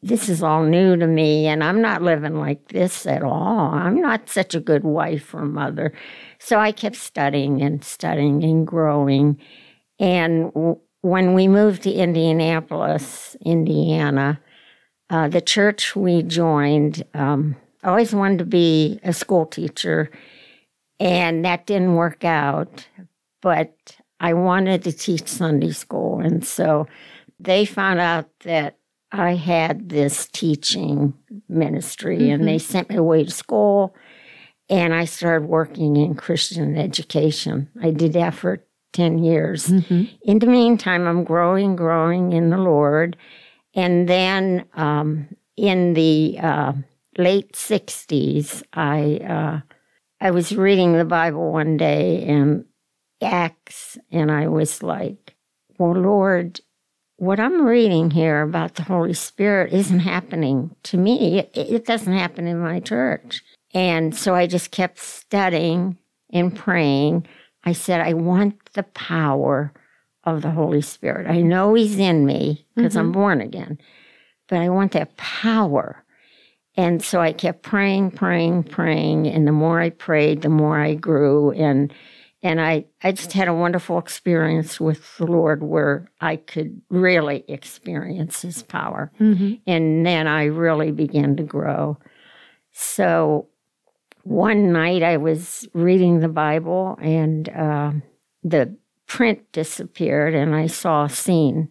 this 0.07 0.29
is 0.29 0.43
all 0.43 0.63
new 0.63 0.97
to 0.97 1.07
me 1.07 1.47
and 1.47 1.65
I'm 1.65 1.81
not 1.81 2.01
living 2.01 2.39
like 2.39 2.69
this 2.69 3.07
at 3.07 3.23
all. 3.23 3.71
I'm 3.73 4.01
not 4.01 4.29
such 4.29 4.55
a 4.55 4.61
good 4.61 4.85
wife 4.85 5.35
or 5.35 5.45
mother. 5.45 5.93
So 6.39 6.59
I 6.59 6.73
kept 6.73 6.97
studying 6.97 7.61
and 7.61 7.83
studying 7.83 8.45
and 8.45 8.67
growing. 8.67 9.41
And 9.99 10.53
w- 10.55 10.79
when 11.03 11.35
we 11.35 11.49
moved 11.49 11.83
to 11.83 11.93
Indianapolis, 11.93 13.37
Indiana, 13.45 14.41
uh, 15.11 15.29
the 15.29 15.41
church 15.41 15.97
we 15.97 16.23
joined, 16.23 17.05
um, 17.15 17.57
I 17.83 17.89
always 17.89 18.15
wanted 18.15 18.39
to 18.41 18.45
be 18.45 18.99
a 19.05 19.13
school 19.13 19.47
teacher, 19.47 20.11
and 20.99 21.45
that 21.45 21.67
didn't 21.67 21.95
work 21.95 22.25
out. 22.25 22.89
But 23.41 23.97
I 24.19 24.33
wanted 24.33 24.83
to 24.85 24.93
teach 24.93 25.29
Sunday 25.29 25.71
school. 25.71 26.21
And 26.21 26.45
so 26.45 26.87
they 27.39 27.65
found 27.65 28.01
out 28.01 28.29
that 28.41 28.79
I 29.13 29.35
had 29.35 29.89
this 29.89 30.29
teaching 30.29 31.15
ministry 31.49 32.19
mm-hmm. 32.19 32.33
and 32.33 32.49
they 32.49 32.57
mm-hmm. 32.57 32.73
sent 32.73 32.91
me 32.91 32.97
away 32.97 33.25
to 33.25 33.31
school 33.31 33.95
and 34.69 34.93
I 34.93 35.05
started 35.05 35.47
working 35.47 35.97
in 35.97 36.15
Christian 36.15 36.77
education. 36.77 37.69
I 37.81 37.91
did 37.91 38.15
that 38.15 38.35
for 38.35 38.65
10 38.95 39.19
years. 39.19 39.69
Mm-hmm. 39.69 40.05
In 40.23 40.39
the 40.39 40.47
meantime, 40.47 41.07
I'm 41.07 41.23
growing, 41.23 41.77
growing 41.77 42.33
in 42.33 42.51
the 42.51 42.59
Lord. 42.59 43.17
And 43.75 44.09
then 44.09 44.67
um, 44.75 45.29
in 45.57 45.95
the 45.95 46.39
uh, 46.43 46.73
late 47.17 47.53
60s, 47.53 48.63
I, 48.73 49.19
uh, 49.19 49.61
I 50.21 50.31
was 50.31 50.57
reading 50.57 50.95
the 50.95 51.05
Bible 51.05 51.53
one 51.53 51.77
day 51.77 52.25
and 52.25 52.65
Acts, 53.23 53.97
and 54.11 54.31
I 54.31 54.49
was 54.49 54.83
like, 54.83 55.35
well, 55.79 55.93
Lord, 55.93 56.61
what 57.17 57.41
I'm 57.41 57.63
reading 57.63 58.11
here 58.11 58.43
about 58.43 58.75
the 58.75 58.83
Holy 58.83 59.15
Spirit 59.15 59.73
isn't 59.73 60.01
happening 60.01 60.75
to 60.85 60.99
me. 60.99 61.39
It, 61.39 61.51
it, 61.55 61.87
doesn't 61.87 62.13
happen 62.13 62.47
in 62.47 62.61
my 62.61 62.81
church. 62.81 63.43
And 63.73 64.15
so 64.15 64.35
I 64.35 64.47
just 64.47 64.71
kept 64.71 64.99
studying 64.99 65.97
and 66.31 66.55
praying. 66.55 67.27
I 67.65 67.73
said, 67.73 68.01
I 68.01 68.13
want 68.13 68.73
the 68.75 68.83
power 68.83 69.73
of 70.25 70.43
the 70.43 70.51
Holy 70.51 70.83
Spirit. 70.83 71.27
I 71.27 71.41
know 71.41 71.75
He's 71.75 71.99
in 71.99 72.27
me 72.27 72.67
because 72.75 72.93
mm-hmm. 72.93 73.01
I'm 73.01 73.13
born 73.13 73.41
again, 73.41 73.79
but 74.49 74.59
I 74.59 74.69
want 74.69 74.93
that 74.93 75.17
power. 75.17 76.05
And 76.77 77.03
so 77.03 77.21
I 77.21 77.33
kept 77.33 77.63
praying, 77.63 78.11
praying, 78.11 78.65
praying. 78.65 79.27
And 79.27 79.49
the 79.49 79.53
more 79.53 79.81
I 79.81 79.89
prayed, 79.89 80.43
the 80.43 80.51
more 80.51 80.79
I 80.79 80.95
grew. 80.95 81.53
And 81.53 81.93
and 82.47 82.61
I, 82.61 82.85
I 83.03 83.11
just 83.11 83.33
had 83.33 83.49
a 83.49 83.55
wonderful 83.55 83.99
experience 83.99 84.79
with 84.79 85.17
the 85.17 85.27
Lord 85.27 85.65
where 85.65 86.09
I 86.21 86.37
could 86.37 86.81
really 86.91 87.45
experience 87.49 88.43
His 88.43 88.63
power. 88.63 89.11
Mm-hmm. 89.19 89.55
And 89.67 90.07
then 90.07 90.29
I 90.29 90.45
really 90.45 90.93
began 90.93 91.35
to 91.39 91.43
grow. 91.43 91.99
So 92.71 93.49
one 94.23 94.73
night 94.73 95.03
I 95.03 95.17
was 95.17 95.69
reading 95.73 96.21
the 96.21 96.29
Bible 96.29 96.97
and 97.03 97.49
uh, 97.49 97.93
the 98.45 98.77
print 99.09 99.51
disappeared, 99.51 100.33
and 100.33 100.55
I 100.55 100.69
saw 100.69 101.07
a 101.07 101.11
scene 101.11 101.69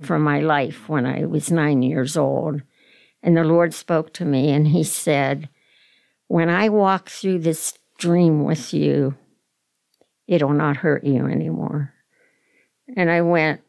from 0.00 0.22
my 0.22 0.40
life 0.40 0.88
when 0.88 1.04
I 1.04 1.26
was 1.26 1.50
nine 1.50 1.82
years 1.82 2.16
old. 2.16 2.62
And 3.22 3.36
the 3.36 3.44
Lord 3.44 3.74
spoke 3.74 4.14
to 4.14 4.24
me 4.24 4.48
and 4.52 4.68
He 4.68 4.84
said, 4.84 5.50
When 6.28 6.48
I 6.48 6.70
walk 6.70 7.10
through 7.10 7.40
this 7.40 7.76
dream 7.98 8.44
with 8.44 8.72
you, 8.72 9.14
it'll 10.28 10.52
not 10.52 10.76
hurt 10.76 11.02
you 11.02 11.26
anymore. 11.26 11.92
And 12.96 13.10
I 13.10 13.22
went, 13.22 13.62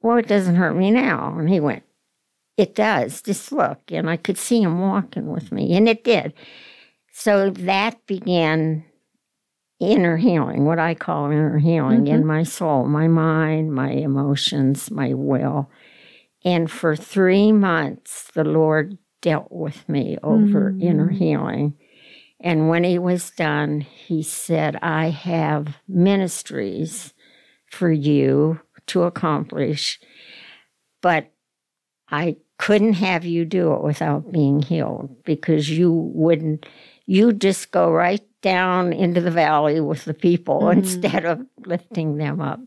Well, 0.00 0.18
it 0.18 0.28
doesn't 0.28 0.54
hurt 0.54 0.74
me 0.74 0.90
now. 0.90 1.36
And 1.36 1.48
he 1.48 1.58
went, 1.58 1.82
It 2.56 2.76
does. 2.76 3.22
Just 3.22 3.50
look. 3.50 3.80
And 3.90 4.08
I 4.08 4.16
could 4.16 4.38
see 4.38 4.62
him 4.62 4.80
walking 4.80 5.32
with 5.32 5.50
me, 5.50 5.76
and 5.76 5.88
it 5.88 6.04
did. 6.04 6.34
So 7.10 7.50
that 7.50 8.06
began 8.06 8.84
inner 9.80 10.16
healing, 10.16 10.64
what 10.64 10.78
I 10.78 10.94
call 10.94 11.26
inner 11.26 11.58
healing 11.58 12.04
mm-hmm. 12.04 12.14
in 12.14 12.26
my 12.26 12.42
soul, 12.42 12.86
my 12.86 13.08
mind, 13.08 13.72
my 13.72 13.90
emotions, 13.90 14.90
my 14.90 15.14
will. 15.14 15.70
And 16.44 16.70
for 16.70 16.94
three 16.96 17.52
months, 17.52 18.30
the 18.34 18.44
Lord 18.44 18.98
dealt 19.20 19.50
with 19.50 19.88
me 19.88 20.16
over 20.22 20.70
mm-hmm. 20.70 20.82
inner 20.82 21.08
healing. 21.08 21.74
And 22.40 22.68
when 22.68 22.84
he 22.84 22.98
was 22.98 23.30
done, 23.30 23.80
he 23.80 24.22
said, 24.22 24.76
I 24.82 25.10
have 25.10 25.76
ministries 25.88 27.12
for 27.70 27.90
you 27.90 28.60
to 28.86 29.02
accomplish, 29.02 29.98
but 31.02 31.32
I 32.10 32.36
couldn't 32.58 32.94
have 32.94 33.24
you 33.24 33.44
do 33.44 33.74
it 33.74 33.82
without 33.82 34.32
being 34.32 34.62
healed 34.62 35.24
because 35.24 35.70
you 35.70 35.92
wouldn't 35.92 36.66
you 37.06 37.32
just 37.32 37.70
go 37.70 37.90
right 37.90 38.22
down 38.42 38.92
into 38.92 39.20
the 39.20 39.30
valley 39.30 39.80
with 39.80 40.04
the 40.04 40.14
people 40.14 40.60
mm-hmm. 40.62 40.80
instead 40.80 41.24
of 41.24 41.44
lifting 41.66 42.18
them 42.18 42.40
up. 42.40 42.60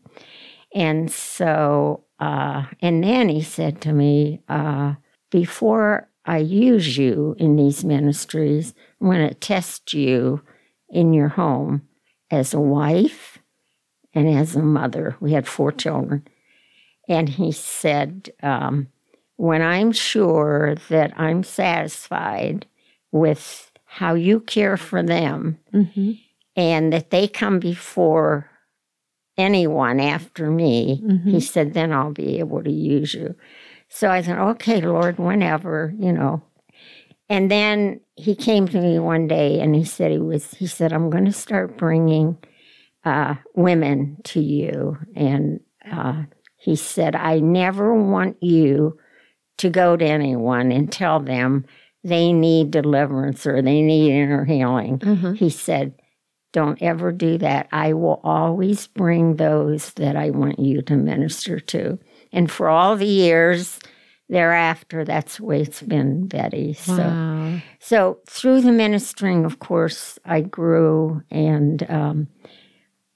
And 0.73 1.11
so, 1.11 2.05
uh, 2.19 2.65
and 2.81 3.03
then 3.03 3.29
he 3.29 3.41
said 3.41 3.81
to 3.81 3.93
me, 3.93 4.41
uh, 4.49 4.95
before 5.29 6.09
I 6.25 6.37
use 6.37 6.97
you 6.97 7.35
in 7.39 7.55
these 7.55 7.83
ministries, 7.83 8.73
I'm 8.99 9.07
going 9.07 9.27
to 9.27 9.33
test 9.33 9.93
you 9.93 10.41
in 10.89 11.13
your 11.13 11.29
home 11.29 11.87
as 12.29 12.53
a 12.53 12.59
wife 12.59 13.39
and 14.13 14.29
as 14.29 14.55
a 14.55 14.61
mother. 14.61 15.15
We 15.19 15.33
had 15.33 15.47
four 15.47 15.71
children. 15.71 16.27
And 17.07 17.27
he 17.27 17.51
said, 17.51 18.31
um, 18.43 18.87
when 19.37 19.61
I'm 19.61 19.91
sure 19.91 20.75
that 20.89 21.19
I'm 21.19 21.43
satisfied 21.43 22.67
with 23.11 23.71
how 23.85 24.13
you 24.13 24.39
care 24.39 24.77
for 24.77 25.01
them 25.01 25.57
mm-hmm. 25.73 26.11
and 26.55 26.93
that 26.93 27.09
they 27.09 27.27
come 27.27 27.59
before 27.59 28.49
anyone 29.37 29.99
after 29.99 30.51
me, 30.51 31.01
mm-hmm. 31.03 31.29
he 31.29 31.39
said, 31.39 31.73
then 31.73 31.91
I'll 31.91 32.11
be 32.11 32.39
able 32.39 32.63
to 32.63 32.71
use 32.71 33.13
you. 33.13 33.35
So 33.93 34.09
I 34.09 34.21
said, 34.21 34.37
okay, 34.37 34.79
Lord, 34.79 35.19
whenever, 35.19 35.93
you 35.99 36.13
know. 36.13 36.41
And 37.27 37.51
then 37.51 37.99
he 38.15 38.35
came 38.35 38.67
to 38.69 38.79
me 38.79 38.99
one 38.99 39.27
day 39.27 39.59
and 39.59 39.75
he 39.75 39.83
said, 39.83 40.11
he 40.11 40.17
was, 40.17 40.53
he 40.53 40.65
said, 40.65 40.93
I'm 40.93 41.09
going 41.09 41.25
to 41.25 41.33
start 41.33 41.77
bringing 41.77 42.37
uh, 43.03 43.35
women 43.53 44.17
to 44.23 44.39
you. 44.39 44.97
And 45.13 45.59
uh, 45.89 46.23
he 46.55 46.77
said, 46.77 47.15
I 47.15 47.39
never 47.39 47.93
want 47.93 48.41
you 48.41 48.97
to 49.57 49.69
go 49.69 49.97
to 49.97 50.05
anyone 50.05 50.71
and 50.71 50.89
tell 50.89 51.19
them 51.19 51.65
they 52.03 52.31
need 52.31 52.71
deliverance 52.71 53.45
or 53.45 53.61
they 53.61 53.81
need 53.81 54.13
inner 54.13 54.45
healing. 54.45 54.99
Mm-hmm. 54.99 55.33
He 55.33 55.49
said, 55.49 55.93
Don't 56.53 56.81
ever 56.81 57.11
do 57.11 57.37
that. 57.39 57.67
I 57.73 57.91
will 57.91 58.21
always 58.23 58.87
bring 58.87 59.35
those 59.35 59.91
that 59.93 60.15
I 60.15 60.29
want 60.29 60.59
you 60.59 60.81
to 60.83 60.95
minister 60.95 61.59
to. 61.59 61.99
And 62.31 62.51
for 62.51 62.69
all 62.69 62.95
the 62.95 63.05
years 63.05 63.79
thereafter, 64.29 65.03
that's 65.03 65.37
the 65.37 65.45
way 65.45 65.61
it's 65.61 65.81
been, 65.81 66.27
Betty. 66.27 66.73
So, 66.73 66.97
wow. 66.97 67.59
so 67.79 68.19
through 68.27 68.61
the 68.61 68.71
ministering, 68.71 69.45
of 69.45 69.59
course, 69.59 70.17
I 70.23 70.41
grew. 70.41 71.21
And 71.29 71.89
um, 71.89 72.27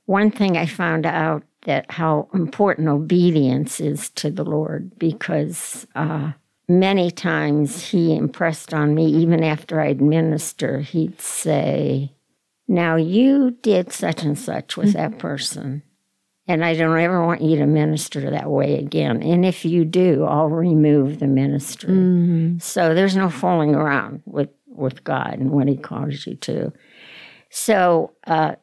one 0.05 0.29
thing 0.29 0.57
I 0.57 0.65
found 0.65 1.05
out 1.05 1.43
that 1.65 1.89
how 1.91 2.27
important 2.33 2.89
obedience 2.89 3.79
is 3.79 4.09
to 4.11 4.29
the 4.29 4.43
Lord 4.43 4.97
because 4.99 5.87
uh, 5.95 6.33
many 6.67 7.11
times 7.11 7.83
he 7.89 8.15
impressed 8.15 8.73
on 8.73 8.93
me, 8.93 9.07
even 9.07 9.43
after 9.43 9.81
I'd 9.81 10.01
minister, 10.01 10.79
he'd 10.79 11.19
say, 11.21 12.13
Now 12.67 12.95
you 12.95 13.51
did 13.61 13.91
such 13.91 14.23
and 14.23 14.37
such 14.37 14.77
with 14.77 14.93
that 14.93 15.11
mm-hmm. 15.11 15.19
person. 15.19 15.83
And 16.47 16.63
I 16.63 16.75
don't 16.75 16.99
ever 16.99 17.25
want 17.25 17.41
you 17.41 17.57
to 17.57 17.65
minister 17.65 18.29
that 18.29 18.49
way 18.49 18.77
again. 18.77 19.23
And 19.23 19.43
if 19.43 19.65
you 19.65 19.83
do, 19.83 20.25
I'll 20.25 20.49
remove 20.49 21.19
the 21.19 21.27
ministry. 21.27 21.89
Mm-hmm. 21.89 22.59
So 22.59 22.93
there's 22.93 23.15
no 23.15 23.29
fooling 23.29 23.73
around 23.73 24.21
with, 24.25 24.49
with 24.67 25.03
God 25.03 25.33
and 25.39 25.51
what 25.51 25.67
He 25.67 25.75
calls 25.75 26.27
you 26.27 26.35
to. 26.35 26.71
So, 27.49 28.13
uh, 28.27 28.55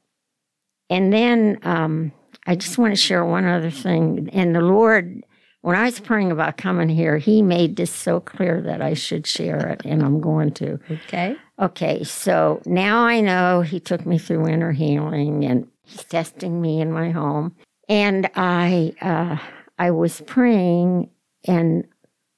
and 0.91 1.13
then 1.13 1.59
um, 1.63 2.13
I 2.47 2.55
just 2.55 2.79
want 2.79 2.93
to 2.93 3.01
share 3.01 3.25
one 3.25 3.47
other 3.47 3.71
thing. 3.71 4.31
And 4.33 4.55
the 4.55 4.61
Lord 4.61 5.25
when 5.63 5.77
I 5.77 5.85
was 5.85 6.01
praying 6.01 6.33
about 6.33 6.57
coming 6.57 6.89
here, 6.89 7.19
he 7.19 7.41
made 7.41 7.77
this 7.77 7.93
so 7.93 8.19
clear 8.19 8.61
that 8.63 8.83
I 8.83 8.95
should 8.95 9.29
share 9.29 9.69
it, 9.69 9.83
and 9.85 10.03
I'm 10.03 10.21
going 10.21 10.51
to. 10.55 10.79
Okay. 10.91 11.37
Okay, 11.59 12.03
so 12.03 12.61
now 12.67 13.05
I 13.05 13.21
know 13.21 13.63
he 13.63 13.79
took 13.79 14.05
me 14.05 14.19
through 14.19 14.49
inner 14.49 14.73
healing 14.73 15.45
and 15.45 15.69
he's 15.85 16.03
testing 16.03 16.61
me 16.61 16.81
in 16.81 16.91
my 16.91 17.11
home. 17.11 17.55
And 17.93 18.31
I, 18.35 18.95
uh, 19.03 19.37
I 19.79 19.91
was 19.91 20.23
praying 20.23 21.11
and 21.47 21.87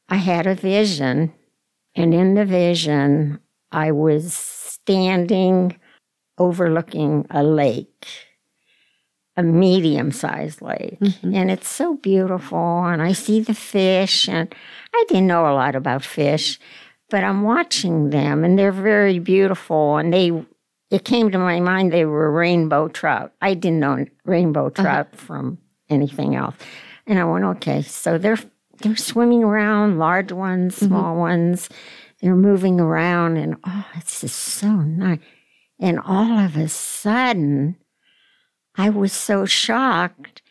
I 0.08 0.16
had 0.16 0.48
a 0.48 0.56
vision. 0.56 1.32
And 1.94 2.12
in 2.12 2.34
the 2.34 2.44
vision, 2.44 3.38
I 3.70 3.92
was 3.92 4.34
standing 4.34 5.78
overlooking 6.38 7.26
a 7.30 7.44
lake 7.44 8.04
a 9.36 9.42
medium 9.42 10.12
sized 10.12 10.62
lake. 10.62 10.98
Mm-hmm. 11.00 11.34
And 11.34 11.50
it's 11.50 11.68
so 11.68 11.96
beautiful. 11.96 12.84
And 12.84 13.02
I 13.02 13.12
see 13.12 13.40
the 13.40 13.54
fish. 13.54 14.28
And 14.28 14.54
I 14.94 15.04
didn't 15.08 15.26
know 15.26 15.46
a 15.46 15.54
lot 15.54 15.74
about 15.74 16.04
fish, 16.04 16.58
but 17.10 17.24
I'm 17.24 17.42
watching 17.42 18.10
them 18.10 18.44
and 18.44 18.58
they're 18.58 18.72
very 18.72 19.18
beautiful. 19.18 19.98
And 19.98 20.12
they, 20.12 20.30
it 20.94 21.04
came 21.04 21.28
to 21.32 21.38
my 21.38 21.58
mind 21.58 21.92
they 21.92 22.04
were 22.04 22.30
rainbow 22.30 22.86
trout. 22.86 23.32
I 23.42 23.54
didn't 23.54 23.80
know 23.80 24.06
rainbow 24.24 24.66
uh-huh. 24.66 24.82
trout 24.82 25.08
uh-huh. 25.12 25.24
from 25.26 25.58
anything 25.90 26.36
else. 26.36 26.54
And 27.08 27.18
I 27.18 27.24
went, 27.24 27.44
okay, 27.44 27.82
so 27.82 28.16
they're 28.16 28.38
they're 28.78 28.96
swimming 28.96 29.42
around, 29.42 29.98
large 29.98 30.30
ones, 30.30 30.76
mm-hmm. 30.76 30.86
small 30.86 31.12
mm-hmm. 31.12 31.20
ones. 31.20 31.68
They're 32.22 32.36
moving 32.36 32.80
around, 32.80 33.38
and 33.38 33.56
oh, 33.66 33.86
it's 33.96 34.20
just 34.20 34.38
so 34.38 34.70
nice. 34.70 35.18
And 35.80 35.98
all 35.98 36.38
of 36.38 36.56
a 36.56 36.68
sudden, 36.68 37.76
I 38.76 38.90
was 38.90 39.12
so 39.12 39.46
shocked. 39.46 40.42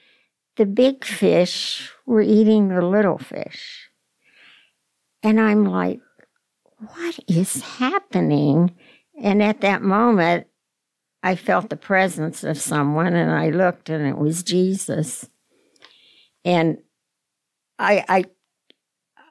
The 0.58 0.66
big 0.66 1.06
fish 1.06 1.90
were 2.06 2.22
eating 2.22 2.68
the 2.68 2.82
little 2.82 3.18
fish. 3.18 3.90
And 5.24 5.40
I'm 5.40 5.64
like, 5.66 6.02
what 6.76 7.18
is 7.30 7.62
happening? 7.62 8.76
And 9.22 9.44
at 9.44 9.62
that 9.62 9.82
moment, 9.82 10.48
I 11.22 11.36
felt 11.36 11.70
the 11.70 11.78
presence 11.78 12.44
of 12.44 12.58
someone 12.58 13.14
and 13.14 13.32
I 13.32 13.50
looked 13.50 13.90
and 13.90 14.06
it 14.06 14.18
was 14.18 14.44
Jesus. 14.44 15.30
And 16.44 16.80
I 17.80 18.04
I 18.10 18.26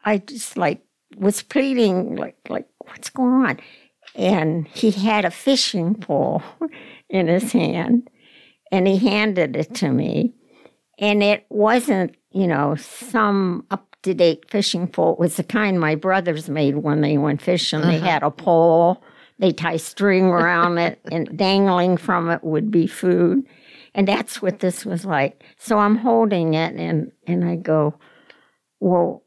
I 0.05 0.19
just 0.19 0.57
like 0.57 0.83
was 1.17 1.43
pleading 1.43 2.17
like 2.17 2.39
like 2.49 2.69
what's 2.79 3.11
going 3.11 3.47
on? 3.47 3.61
And 4.15 4.67
he 4.69 4.91
had 4.91 5.25
a 5.25 5.31
fishing 5.31 5.95
pole 5.95 6.43
in 7.11 7.29
his 7.29 7.53
hand 7.53 8.09
and 8.71 8.89
he 8.89 8.97
handed 8.97 9.55
it 9.55 9.75
to 9.77 9.91
me. 9.91 10.35
And 10.99 11.23
it 11.23 11.47
wasn't, 11.51 12.17
you 12.31 12.47
know, 12.47 12.75
some 12.77 13.67
up 13.71 13.97
to 14.03 14.15
date 14.15 14.51
fishing 14.51 14.87
pole. 14.89 15.13
It 15.15 15.19
was 15.19 15.37
the 15.37 15.45
kind 15.45 15.79
my 15.79 15.95
brothers 15.95 16.49
made 16.49 16.79
when 16.79 17.03
they 17.03 17.19
went 17.19 17.43
fishing. 17.43 17.81
Uh-huh. 17.81 17.91
They 17.91 17.99
had 17.99 18.23
a 18.23 18.31
pole, 18.31 19.03
they 19.43 19.53
tie 19.53 19.77
string 19.77 20.27
around 20.27 20.79
it, 20.79 21.01
and 21.11 21.37
dangling 21.37 21.97
from 21.99 22.31
it 22.31 22.43
would 22.43 22.71
be 22.71 22.87
food. 22.87 23.45
And 23.95 24.09
that's 24.09 24.41
what 24.41 24.61
this 24.61 24.87
was 24.87 25.05
like. 25.05 25.43
So 25.59 25.79
I'm 25.79 25.97
holding 25.97 26.55
it 26.55 26.75
and, 26.77 27.13
and 27.27 27.45
I 27.45 27.57
go, 27.57 27.95
Well, 28.81 29.23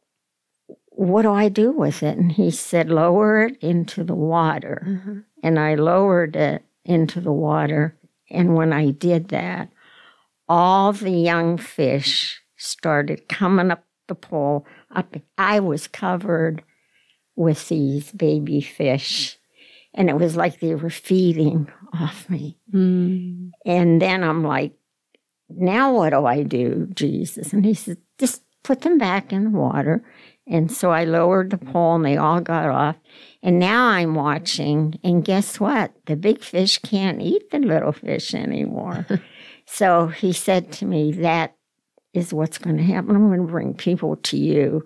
what 0.87 1.21
do 1.21 1.31
I 1.31 1.49
do 1.49 1.71
with 1.71 2.01
it? 2.01 2.17
And 2.17 2.31
he 2.31 2.49
said, 2.49 2.89
Lower 2.89 3.43
it 3.43 3.57
into 3.61 4.03
the 4.03 4.15
water. 4.15 4.83
Mm-hmm. 4.87 5.19
And 5.43 5.59
I 5.59 5.75
lowered 5.75 6.35
it 6.35 6.65
into 6.83 7.21
the 7.21 7.31
water 7.31 7.95
and 8.29 8.55
when 8.55 8.73
I 8.73 8.91
did 8.91 9.29
that, 9.29 9.69
all 10.47 10.93
the 10.93 11.11
young 11.11 11.57
fish 11.57 12.41
started 12.55 13.27
coming 13.27 13.71
up 13.71 13.85
the 14.07 14.15
pole. 14.15 14.65
Up, 14.95 15.15
I 15.37 15.59
was 15.59 15.87
covered 15.87 16.63
with 17.35 17.69
these 17.69 18.11
baby 18.11 18.61
fish, 18.61 19.34
and 19.95 20.09
it 20.09 20.17
was 20.17 20.35
like 20.35 20.59
they 20.59 20.75
were 20.75 20.89
feeding 20.89 21.71
off 21.93 22.29
me. 22.29 22.59
Mm. 22.71 23.51
And 23.65 24.01
then 24.01 24.23
I'm 24.23 24.43
like, 24.43 24.73
now 25.49 25.93
what 25.93 26.09
do 26.09 26.25
I 26.25 26.43
do, 26.43 26.87
Jesus? 26.93 27.53
And 27.53 27.65
he 27.65 27.73
said, 27.73 27.97
just 28.19 28.43
put 28.63 28.81
them 28.81 28.97
back 28.97 29.31
in 29.31 29.45
the 29.45 29.57
water. 29.57 30.03
And 30.47 30.71
so 30.71 30.91
I 30.91 31.05
lowered 31.05 31.49
the 31.49 31.57
pole 31.57 31.95
and 31.95 32.05
they 32.05 32.17
all 32.17 32.41
got 32.41 32.69
off. 32.69 32.97
And 33.41 33.57
now 33.57 33.87
I'm 33.87 34.15
watching, 34.15 34.99
and 35.03 35.23
guess 35.23 35.59
what? 35.59 35.93
The 36.05 36.15
big 36.15 36.43
fish 36.43 36.77
can't 36.79 37.21
eat 37.21 37.49
the 37.51 37.59
little 37.59 37.93
fish 37.93 38.35
anymore. 38.35 39.07
so 39.65 40.07
he 40.07 40.33
said 40.33 40.71
to 40.73 40.85
me, 40.85 41.13
That 41.13 41.55
is 42.13 42.33
what's 42.33 42.57
going 42.57 42.77
to 42.77 42.83
happen. 42.83 43.15
I'm 43.15 43.27
going 43.27 43.45
to 43.45 43.51
bring 43.51 43.73
people 43.73 44.17
to 44.17 44.37
you 44.37 44.83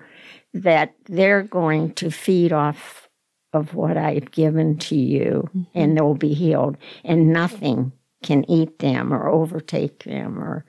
that 0.54 0.94
they're 1.06 1.44
going 1.44 1.94
to 1.96 2.10
feed 2.10 2.54
off 2.54 3.09
of 3.54 3.74
what 3.74 3.98
I've 3.98 4.32
given 4.32 4.78
to 4.78 4.96
you, 4.96 5.50
mm-hmm. 5.50 5.64
and 5.74 5.98
they'll 5.98 6.14
be 6.14 6.34
healed. 6.34 6.78
And 7.04 7.34
nothing 7.34 7.92
can 8.24 8.50
eat 8.50 8.80
them 8.80 9.14
or 9.14 9.30
overtake 9.30 10.04
them 10.04 10.40
or 10.40 10.66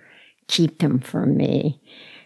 keep 0.46 0.78
them 0.78 1.00
from 1.00 1.36
me. 1.36 1.80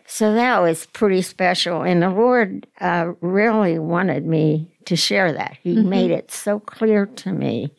So 0.06 0.34
that 0.34 0.60
was 0.60 0.86
pretty 0.86 1.22
special. 1.22 1.82
And 1.82 2.02
the 2.02 2.10
Lord 2.10 2.66
uh, 2.80 3.12
really 3.20 3.78
wanted 3.78 4.26
me 4.26 4.76
to 4.84 4.96
share 4.96 5.32
that. 5.32 5.56
He 5.62 5.76
mm-hmm. 5.76 5.88
made 5.88 6.10
it 6.10 6.30
so 6.30 6.60
clear 6.60 7.06
to 7.06 7.32
me 7.32 7.74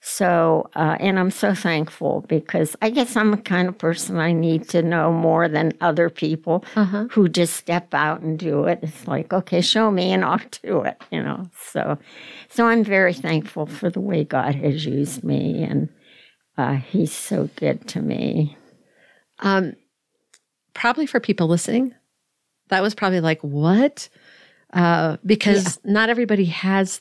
So, 0.00 0.70
uh, 0.76 0.96
and 1.00 1.18
I'm 1.18 1.30
so 1.32 1.54
thankful 1.54 2.24
because 2.28 2.76
I 2.80 2.90
guess 2.90 3.16
I'm 3.16 3.32
the 3.32 3.36
kind 3.36 3.68
of 3.68 3.76
person 3.76 4.18
I 4.18 4.32
need 4.32 4.68
to 4.68 4.80
know 4.82 5.12
more 5.12 5.48
than 5.48 5.72
other 5.80 6.08
people 6.08 6.64
Uh-huh. 6.76 7.06
who 7.10 7.28
just 7.28 7.56
step 7.56 7.92
out 7.92 8.20
and 8.20 8.38
do 8.38 8.64
it. 8.64 8.78
It's 8.82 9.08
like, 9.08 9.32
okay, 9.32 9.60
show 9.60 9.90
me 9.90 10.12
and 10.12 10.24
I'll 10.24 10.40
do 10.62 10.82
it, 10.82 11.02
you 11.10 11.22
know. 11.22 11.50
So, 11.60 11.98
so 12.48 12.66
I'm 12.66 12.84
very 12.84 13.12
thankful 13.12 13.66
for 13.66 13.90
the 13.90 14.00
way 14.00 14.22
God 14.24 14.54
has 14.54 14.86
used 14.86 15.24
me, 15.24 15.64
and 15.64 15.88
uh, 16.56 16.74
He's 16.76 17.12
so 17.12 17.50
good 17.56 17.86
to 17.88 18.00
me. 18.00 18.56
Um, 19.40 19.74
probably 20.74 21.06
for 21.06 21.18
people 21.20 21.48
listening, 21.48 21.92
that 22.68 22.82
was 22.82 22.94
probably 22.94 23.20
like, 23.20 23.40
what? 23.42 24.08
Uh, 24.72 25.16
because 25.24 25.80
not 25.84 26.08
everybody 26.10 26.44
has 26.44 27.00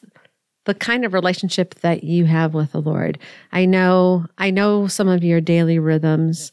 the 0.67 0.75
kind 0.75 1.03
of 1.03 1.13
relationship 1.13 1.73
that 1.81 2.03
you 2.03 2.25
have 2.25 2.53
with 2.53 2.71
the 2.73 2.81
Lord. 2.81 3.17
I 3.51 3.65
know, 3.65 4.25
I 4.37 4.51
know 4.51 4.87
some 4.87 5.07
of 5.07 5.23
your 5.23 5.41
daily 5.41 5.79
rhythms 5.79 6.51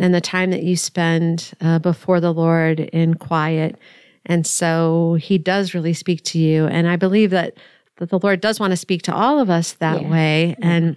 and 0.00 0.14
the 0.14 0.20
time 0.20 0.52
that 0.52 0.62
you 0.62 0.76
spend 0.76 1.52
uh, 1.60 1.80
before 1.80 2.20
the 2.20 2.32
Lord 2.32 2.78
in 2.78 3.14
quiet. 3.14 3.76
And 4.24 4.46
so 4.46 5.16
he 5.20 5.38
does 5.38 5.74
really 5.74 5.92
speak 5.92 6.22
to 6.24 6.38
you. 6.38 6.66
And 6.66 6.86
I 6.88 6.94
believe 6.96 7.30
that, 7.30 7.54
that 7.96 8.10
the 8.10 8.20
Lord 8.20 8.40
does 8.40 8.60
want 8.60 8.70
to 8.70 8.76
speak 8.76 9.02
to 9.02 9.14
all 9.14 9.40
of 9.40 9.50
us 9.50 9.72
that 9.74 10.02
Yeah. 10.02 10.08
way. 10.10 10.56
And 10.62 10.96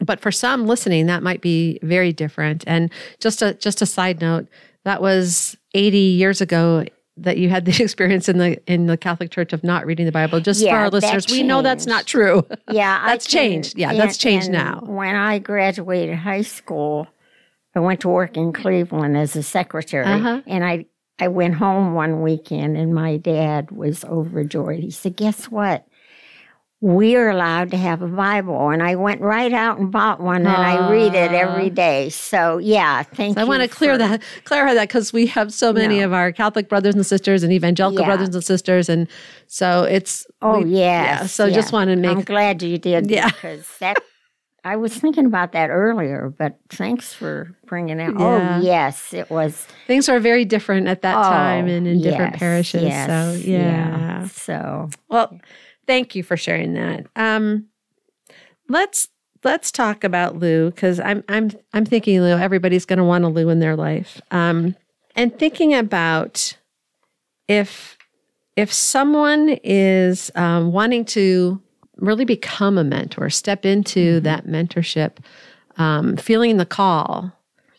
but 0.00 0.20
for 0.20 0.30
some 0.32 0.66
listening 0.66 1.06
that 1.06 1.22
might 1.22 1.40
be 1.40 1.78
very 1.82 2.12
different 2.12 2.64
and 2.66 2.90
just 3.20 3.42
a 3.42 3.54
just 3.54 3.80
a 3.82 3.86
side 3.86 4.20
note 4.20 4.46
that 4.84 5.00
was 5.00 5.56
80 5.72 5.96
years 5.98 6.40
ago 6.40 6.84
that 7.16 7.38
you 7.38 7.48
had 7.48 7.64
the 7.64 7.82
experience 7.82 8.28
in 8.28 8.38
the 8.38 8.60
in 8.72 8.86
the 8.86 8.96
Catholic 8.96 9.30
Church 9.30 9.52
of 9.52 9.62
not 9.64 9.86
reading 9.86 10.06
the 10.06 10.12
Bible 10.12 10.40
just 10.40 10.62
for 10.64 10.74
our 10.74 10.90
listeners 10.90 11.26
we 11.30 11.42
know 11.42 11.62
that's 11.62 11.86
not 11.86 12.06
true 12.06 12.44
Yeah, 12.70 13.06
That's 13.06 13.26
changed. 13.26 13.78
Yeah, 13.78 13.94
that's 13.94 14.16
changed 14.18 14.50
now. 14.50 14.80
When 14.84 15.14
I 15.14 15.38
graduated 15.38 16.16
high 16.16 16.42
school, 16.42 17.06
I 17.74 17.80
went 17.80 18.00
to 18.00 18.08
work 18.08 18.36
in 18.36 18.52
Cleveland 18.52 19.16
as 19.16 19.36
a 19.36 19.42
secretary, 19.42 20.04
Uh-huh. 20.06 20.42
and 20.46 20.64
I 20.64 20.86
I 21.20 21.28
went 21.28 21.54
home 21.54 21.94
one 21.94 22.22
weekend, 22.22 22.76
and 22.76 22.92
my 22.92 23.16
dad 23.18 23.70
was 23.70 24.04
overjoyed. 24.04 24.82
He 24.82 24.90
said, 24.90 25.16
"Guess 25.16 25.44
what? 25.50 25.86
We're 26.80 27.30
allowed 27.30 27.70
to 27.70 27.76
have 27.76 28.02
a 28.02 28.08
Bible." 28.08 28.68
And 28.70 28.82
I 28.82 28.94
went 28.96 29.20
right 29.20 29.52
out 29.52 29.78
and 29.78 29.90
bought 29.90 30.20
one, 30.20 30.38
and 30.46 30.48
I 30.48 30.90
read 30.90 31.14
it 31.14 31.32
every 31.32 31.70
day. 31.70 32.10
So 32.10 32.58
yeah, 32.58 33.02
thank 33.02 33.36
So 33.36 33.40
I 33.40 33.44
want 33.44 33.62
to 33.62 33.68
clear 33.68 33.92
for- 33.94 33.98
that, 33.98 34.22
clarify 34.44 34.74
that 34.74 34.88
because 34.88 35.12
we 35.12 35.26
have 35.28 35.52
so 35.52 35.72
many 35.72 36.00
No. 36.00 36.06
of 36.06 36.12
our 36.12 36.30
Catholic 36.32 36.68
brothers 36.68 36.94
and 36.94 37.06
sisters 37.06 37.42
and 37.42 37.52
evangelical 37.52 38.00
Yeah. 38.00 38.06
brothers 38.06 38.34
and 38.34 38.44
sisters, 38.44 38.88
and 38.88 39.08
so 39.46 39.84
it's 39.84 40.26
Oh 40.42 40.60
we- 40.60 40.70
yes, 40.70 41.20
yeah. 41.20 41.26
So 41.26 41.46
just 41.46 41.68
yes. 41.68 41.72
want 41.72 41.90
to 41.90 41.96
make. 41.96 42.10
I'm 42.16 42.22
glad 42.22 42.62
you 42.62 42.76
did 42.78 43.10
Yeah. 43.10 43.28
because 43.30 43.66
that 43.80 43.96
I 44.66 44.76
was 44.76 44.94
thinking 44.96 45.26
about 45.26 45.52
that 45.52 45.68
earlier, 45.68 46.32
but 46.38 46.56
thanks 46.70 47.12
for 47.12 47.50
bringing 47.66 48.00
it. 48.00 48.14
Oh, 48.16 48.36
yeah. 48.38 48.58
Oh 48.58 48.62
yes, 48.62 49.12
it 49.12 49.30
was 49.30 49.66
things 49.86 50.08
are 50.08 50.18
very 50.20 50.44
different 50.46 50.88
at 50.88 51.02
that 51.02 51.16
oh, 51.18 51.22
time 51.22 51.66
and 51.68 51.86
in 51.86 52.00
different 52.00 52.34
parishes. 52.36 52.82
yes, 52.82 53.06
so 53.06 53.46
yeah. 53.46 54.26
So 54.28 54.88
Well, 55.10 55.38
thank 55.86 56.14
you 56.14 56.22
for 56.22 56.36
sharing 56.36 56.74
that. 56.74 57.06
Um, 57.16 57.66
let's 58.68 59.08
let's 59.44 59.70
talk 59.70 60.04
about 60.04 60.38
Lou 60.38 60.70
because 60.70 61.00
I'm 61.00 61.22
I'm 61.28 61.50
I'm 61.72 61.84
thinking 61.84 62.20
Lou. 62.20 62.36
Everybody's 62.36 62.86
going 62.86 62.98
to 62.98 63.04
want 63.04 63.24
a 63.24 63.28
Lou 63.28 63.48
in 63.48 63.60
their 63.60 63.76
life. 63.76 64.20
Um, 64.30 64.74
and 65.16 65.38
thinking 65.38 65.74
about 65.74 66.56
if 67.48 67.96
if 68.56 68.72
someone 68.72 69.58
is 69.62 70.30
um, 70.34 70.72
wanting 70.72 71.04
to 71.04 71.60
really 71.96 72.24
become 72.24 72.78
a 72.78 72.84
mentor, 72.84 73.30
step 73.30 73.64
into 73.64 74.20
that 74.20 74.46
mentorship, 74.46 75.18
um, 75.76 76.16
feeling 76.16 76.56
the 76.56 76.66
call. 76.66 77.32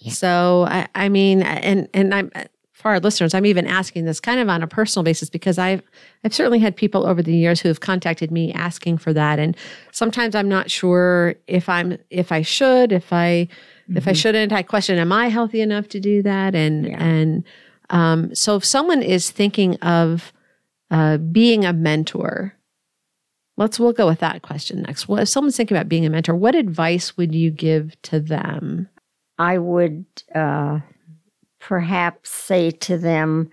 So 0.10 0.66
I, 0.70 0.88
I 0.94 1.10
mean, 1.10 1.42
and 1.42 1.90
and 1.94 2.14
I'm 2.14 2.32
for 2.86 2.92
our 2.92 3.00
listeners, 3.00 3.34
I'm 3.34 3.48
even 3.48 3.66
asking 3.66 4.06
this 4.06 4.20
kind 4.20 4.40
of 4.40 4.48
on 4.48 4.62
a 4.62 4.68
personal 4.68 5.04
basis 5.04 5.28
because 5.28 5.58
I've 5.58 5.82
I've 6.24 6.36
certainly 6.36 6.60
had 6.60 6.76
people 6.76 7.08
over 7.08 7.24
the 7.24 7.36
years 7.36 7.60
who 7.60 7.68
have 7.68 7.80
contacted 7.80 8.30
me 8.30 8.54
asking 8.54 9.00
for 9.00 9.12
that, 9.12 9.40
and 9.40 9.58
sometimes 9.92 10.36
I'm 10.36 10.48
not 10.48 10.70
sure 10.70 11.34
if 11.48 11.68
I'm 11.68 11.98
if 12.12 12.32
I 12.32 12.44
should, 12.44 12.92
if 12.92 13.12
I 13.12 13.48
if 13.96 14.08
I 14.08 14.14
shouldn't. 14.14 14.54
I 14.54 14.62
question, 14.62 15.00
am 15.00 15.12
I 15.12 15.30
healthy 15.30 15.62
enough 15.62 15.88
to 15.90 16.00
do 16.00 16.22
that? 16.22 16.54
And 16.54 16.86
Yeah. 16.86 17.04
and 17.04 17.44
um, 17.90 18.36
so 18.36 18.56
if 18.56 18.64
someone 18.64 19.02
is 19.02 19.32
thinking 19.32 19.78
of 19.78 20.32
uh, 20.92 21.18
being 21.18 21.66
a 21.66 21.74
mentor, 21.74 22.54
let's 23.58 23.80
we'll 23.80 23.94
go 23.94 24.06
with 24.06 24.20
that 24.20 24.44
question 24.44 24.84
next. 24.84 25.08
Well, 25.08 25.24
if 25.24 25.30
someone's 25.30 25.58
thinking 25.58 25.76
about 25.76 25.90
being 25.90 26.06
a 26.06 26.12
mentor? 26.12 26.36
What 26.36 26.54
advice 26.54 27.18
would 27.18 27.34
you 27.34 27.50
give 27.50 28.00
to 28.04 28.20
them? 28.20 28.90
I 29.40 29.58
would 29.58 30.06
uh, 30.36 30.82
perhaps 31.68 32.30
say 32.30 32.70
to 32.70 32.96
them, 32.96 33.50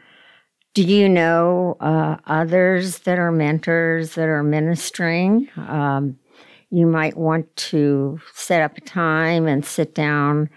"Do 0.75 0.83
you 0.83 1.09
know 1.09 1.79
uh, 1.81 2.16
others 2.27 2.98
that 3.01 3.18
are 3.18 3.33
mentors 3.33 4.14
that 4.16 4.29
are 4.29 4.42
ministering?" 4.42 5.48
Um, 5.57 6.18
you 6.68 6.87
might 6.87 7.16
want 7.16 7.55
to 7.57 8.20
set 8.35 8.61
up 8.61 8.77
a 8.77 8.83
time 8.83 9.46
and 9.46 9.64
sit 9.64 9.94
down 9.94 10.51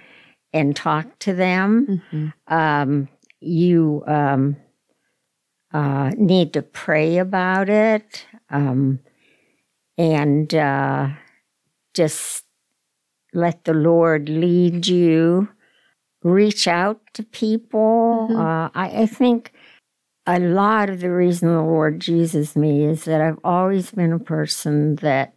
and 0.51 0.75
talk 0.75 1.17
to 1.19 1.33
them. 1.33 2.01
um, 2.47 3.07
you 3.39 4.03
um, 4.05 4.57
uh, 5.73 6.11
need 6.17 6.51
to 6.53 6.61
pray 6.61 7.17
about 7.17 7.69
it 7.69 8.25
um, 8.49 8.99
and 9.97 10.53
uh, 10.53 11.09
just 11.93 12.43
let 13.33 13.63
the 13.63 13.73
Lord 13.73 14.27
lead 14.29 14.87
you. 14.87 15.47
Reach 16.25 16.67
out 16.67 16.99
to 17.13 17.21
people. 17.21 18.29
Uh, 18.31 18.69
I, 18.73 19.03
I 19.03 19.05
think 19.05 19.51
a 20.25 20.39
lot 20.39 20.89
of 20.89 20.99
the 21.01 21.11
reason 21.11 21.53
the 21.53 21.61
Lord 21.61 22.07
uses 22.07 22.55
me 22.55 22.83
is 22.83 23.05
that 23.05 23.21
I've 23.21 23.37
always 23.43 23.91
been 23.91 24.11
a 24.11 24.17
person 24.17 24.95
that, 24.95 25.35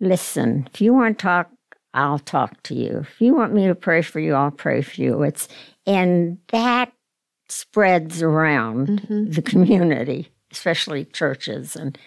listen, 0.00 0.66
if 0.72 0.80
you 0.80 0.94
want 0.94 1.18
to 1.18 1.22
talk, 1.22 1.50
I'll 1.92 2.18
talk 2.18 2.62
to 2.62 2.74
you. 2.74 3.00
If 3.00 3.20
you 3.20 3.34
want 3.34 3.52
me 3.52 3.66
to 3.66 3.74
pray 3.74 4.00
for 4.00 4.20
you, 4.20 4.32
I'll 4.32 4.50
pray 4.50 4.80
for 4.80 5.02
you. 5.02 5.22
It's 5.22 5.48
and 5.86 6.38
that 6.48 6.90
spreads 7.50 8.22
around 8.22 9.06
the 9.30 9.42
community, 9.42 10.30
especially 10.50 11.04
churches 11.04 11.76
and 11.76 11.98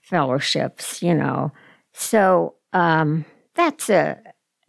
fellowships, 0.00 1.02
you 1.02 1.12
know. 1.12 1.52
So 1.92 2.54
um, 2.72 3.26
that's 3.54 3.90
a 3.90 4.18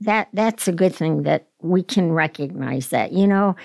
that 0.02 0.30
that's 0.34 0.68
a 0.68 0.72
good 0.72 0.94
thing 0.96 1.24
that 1.24 1.48
we 1.62 1.84
can 1.84 2.12
recognize 2.12 2.90
that, 2.90 3.12
you 3.12 3.28
know. 3.28 3.56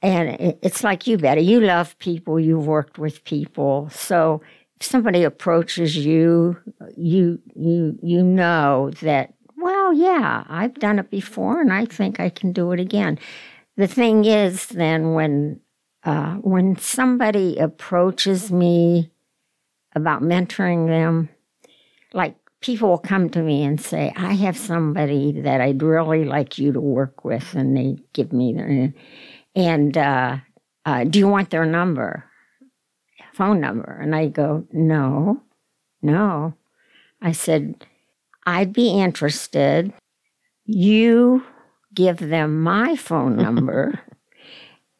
And 0.00 0.28
it, 0.28 0.58
it's 0.62 0.84
like 0.84 1.06
you, 1.06 1.18
Betty. 1.18 1.42
You 1.42 1.60
love 1.60 1.98
people. 1.98 2.38
You've 2.38 2.66
worked 2.66 2.98
with 2.98 3.24
people. 3.24 3.88
So 3.90 4.42
if 4.80 4.86
somebody 4.86 5.24
approaches 5.24 5.96
you, 5.96 6.56
you 6.96 7.40
you 7.54 7.98
you 8.02 8.22
know 8.22 8.90
that. 9.02 9.34
Well, 9.56 9.92
yeah, 9.92 10.44
I've 10.48 10.74
done 10.74 11.00
it 11.00 11.10
before, 11.10 11.60
and 11.60 11.72
I 11.72 11.84
think 11.84 12.20
I 12.20 12.28
can 12.28 12.52
do 12.52 12.70
it 12.70 12.78
again. 12.78 13.18
The 13.76 13.88
thing 13.88 14.24
is, 14.24 14.66
then 14.66 15.14
when 15.14 15.60
uh, 16.04 16.34
when 16.36 16.76
somebody 16.78 17.58
approaches 17.58 18.52
me 18.52 19.10
about 19.96 20.22
mentoring 20.22 20.86
them, 20.86 21.28
like 22.12 22.36
people 22.60 22.88
will 22.88 22.98
come 22.98 23.30
to 23.30 23.42
me 23.42 23.64
and 23.64 23.80
say, 23.80 24.12
I 24.16 24.34
have 24.34 24.56
somebody 24.56 25.40
that 25.42 25.60
I'd 25.60 25.82
really 25.82 26.24
like 26.24 26.58
you 26.58 26.72
to 26.72 26.80
work 26.80 27.24
with, 27.24 27.54
and 27.54 27.76
they 27.76 27.98
give 28.12 28.32
me 28.32 28.52
their, 28.52 28.92
and 29.54 29.96
uh, 29.96 30.38
uh, 30.84 31.04
do 31.04 31.18
you 31.18 31.28
want 31.28 31.50
their 31.50 31.66
number, 31.66 32.24
phone 33.34 33.60
number? 33.60 33.98
And 34.00 34.14
I 34.14 34.28
go, 34.28 34.66
no, 34.72 35.42
no. 36.02 36.54
I 37.20 37.32
said, 37.32 37.84
I'd 38.46 38.72
be 38.72 38.88
interested. 38.90 39.92
You 40.64 41.44
give 41.94 42.18
them 42.18 42.62
my 42.62 42.96
phone 42.96 43.36
number. 43.46 44.00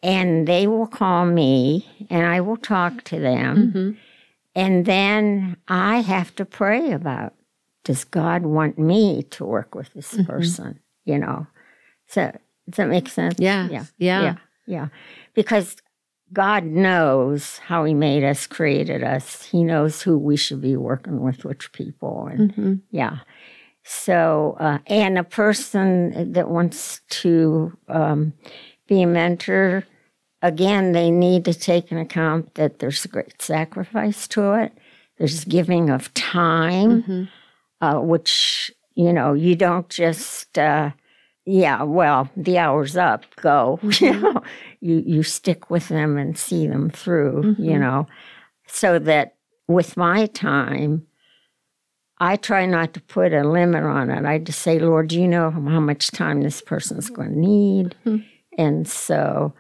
And 0.03 0.47
they 0.47 0.67
will 0.67 0.87
call 0.87 1.27
me 1.27 2.07
and 2.09 2.25
I 2.25 2.41
will 2.41 2.57
talk 2.57 3.03
to 3.05 3.19
them. 3.19 3.97
And 4.55 4.87
then 4.87 5.57
I 5.67 6.01
have 6.01 6.35
to 6.37 6.45
pray 6.45 6.93
about 6.93 7.35
does 7.89 8.05
God 8.05 8.43
want 8.43 8.79
me 8.79 9.23
to 9.31 9.47
work 9.47 9.75
with 9.75 9.95
this 9.95 10.15
person? 10.27 10.79
You 11.07 11.19
know. 11.19 11.47
So 12.07 12.31
does 12.69 12.77
that 12.77 12.89
make 12.89 13.09
sense? 13.09 13.37
Yeah. 13.39 13.67
Yeah. 13.71 13.85
Yeah. 13.97 14.23
Yeah. 14.23 14.37
Yeah. 14.67 14.89
Because 15.33 15.77
God 16.31 16.65
knows 16.65 17.57
how 17.57 17.85
He 17.85 17.95
made 17.95 18.25
us, 18.25 18.47
created 18.47 19.03
us. 19.03 19.43
He 19.45 19.65
knows 19.65 20.03
who 20.03 20.19
we 20.19 20.37
should 20.37 20.61
be 20.61 20.77
working 20.77 21.23
with, 21.23 21.47
which 21.47 21.73
people. 21.73 22.27
And 22.31 22.53
Mhm. 22.53 22.81
yeah. 22.91 23.21
So, 23.85 24.59
uh, 24.61 24.79
and 24.87 25.17
a 25.17 25.25
person 25.25 26.33
that 26.35 26.51
wants 26.51 27.01
to 27.23 27.73
um, 27.89 28.35
be 28.87 29.01
a 29.01 29.07
mentor, 29.07 29.85
again, 30.43 30.93
they 30.93 31.11
need 31.11 31.47
to 31.47 31.55
take 31.55 31.91
into 31.91 32.03
account 32.03 32.55
that 32.57 32.81
there's 32.81 33.03
a 33.07 33.09
great 33.09 33.41
sacrifice 33.41 34.29
to 34.29 34.53
it. 34.63 34.73
There's 35.17 35.45
giving 35.47 35.89
of 35.89 36.13
time, 36.13 37.29
uh, 37.81 37.99
which 37.99 38.71
you 38.95 39.13
know, 39.13 39.33
you 39.33 39.55
don't 39.55 39.89
just, 39.89 40.59
uh, 40.59 40.91
yeah, 41.45 41.85
well, 41.85 42.29
the 42.37 42.59
hour's 42.59 42.97
up, 42.97 43.25
go. 43.37 43.79
You 44.01 44.13
know, 44.21 44.43
you 44.81 45.03
you 45.07 45.23
stick 45.23 45.71
with 45.71 45.89
them 45.89 46.17
and 46.19 46.37
see 46.37 46.67
them 46.67 46.91
through. 46.91 47.55
You 47.59 47.77
Mhm. 47.77 47.81
know, 47.81 48.07
so 48.67 48.99
that 48.99 49.37
with 49.69 49.97
my 49.97 50.27
time, 50.27 51.07
I 52.21 52.37
try 52.37 52.67
not 52.67 52.95
to 52.95 53.01
put 53.01 53.33
a 53.33 53.45
limit 53.49 53.85
on 53.85 54.11
it. 54.11 54.25
I 54.25 54.39
just 54.39 54.61
say, 54.63 54.79
Lord, 54.81 55.13
you 55.13 55.29
know 55.29 55.51
how 55.51 55.81
much 55.81 56.11
time 56.11 56.43
this 56.43 56.61
person's 56.61 57.11
going 57.11 57.31
to 57.33 57.39
need? 57.39 57.95
Mhm. 58.05 58.25
And 58.59 58.89
so, 58.89 59.55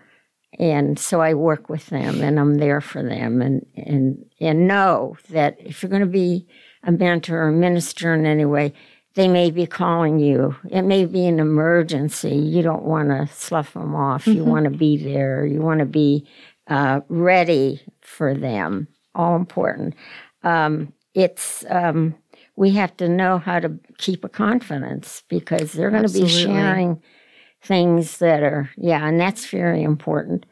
and 0.58 0.98
so 0.98 1.20
I 1.20 1.34
work 1.34 1.68
with 1.68 1.86
them, 1.86 2.20
and 2.20 2.40
I'm 2.40 2.56
there 2.56 2.80
for 2.80 3.02
them, 3.02 3.40
and 3.40 3.64
and 3.76 4.24
and 4.40 4.66
know 4.66 5.16
that 5.30 5.56
if 5.60 5.82
you're 5.82 5.90
going 5.90 6.00
to 6.02 6.06
be 6.06 6.46
a 6.82 6.92
mentor 6.92 7.42
or 7.44 7.48
a 7.48 7.52
minister 7.52 8.14
in 8.14 8.26
any 8.26 8.44
way, 8.44 8.72
they 9.14 9.28
may 9.28 9.50
be 9.50 9.66
calling 9.66 10.18
you. 10.18 10.54
It 10.70 10.82
may 10.82 11.04
be 11.04 11.26
an 11.26 11.40
emergency. 11.40 12.36
You 12.36 12.62
don't 12.62 12.84
want 12.84 13.08
to 13.08 13.26
slough 13.34 13.72
them 13.74 13.94
off. 13.94 14.26
You 14.26 14.42
Mhm. 14.44 14.46
want 14.46 14.64
to 14.64 14.70
be 14.70 14.96
there. 14.96 15.44
You 15.44 15.60
want 15.60 15.80
to 15.80 15.86
be 15.86 16.26
uh, 16.68 17.00
ready 17.08 17.80
for 18.02 18.34
them. 18.34 18.86
All 19.14 19.34
important. 19.34 19.94
Um, 20.42 20.92
it's 21.14 21.64
um, 21.70 22.14
we 22.56 22.70
have 22.72 22.96
to 22.98 23.08
know 23.08 23.38
how 23.38 23.58
to 23.58 23.72
keep 23.96 24.24
a 24.24 24.28
confidence 24.28 25.22
because 25.28 25.72
they're 25.72 25.90
going 25.90 26.06
to 26.06 26.12
be 26.12 26.26
sharing 26.28 27.02
things 27.62 28.18
that 28.18 28.42
are 28.42 28.70
yeah, 28.76 29.04
and 29.06 29.18
that's 29.18 29.46
very 29.46 29.82
important. 29.82 30.44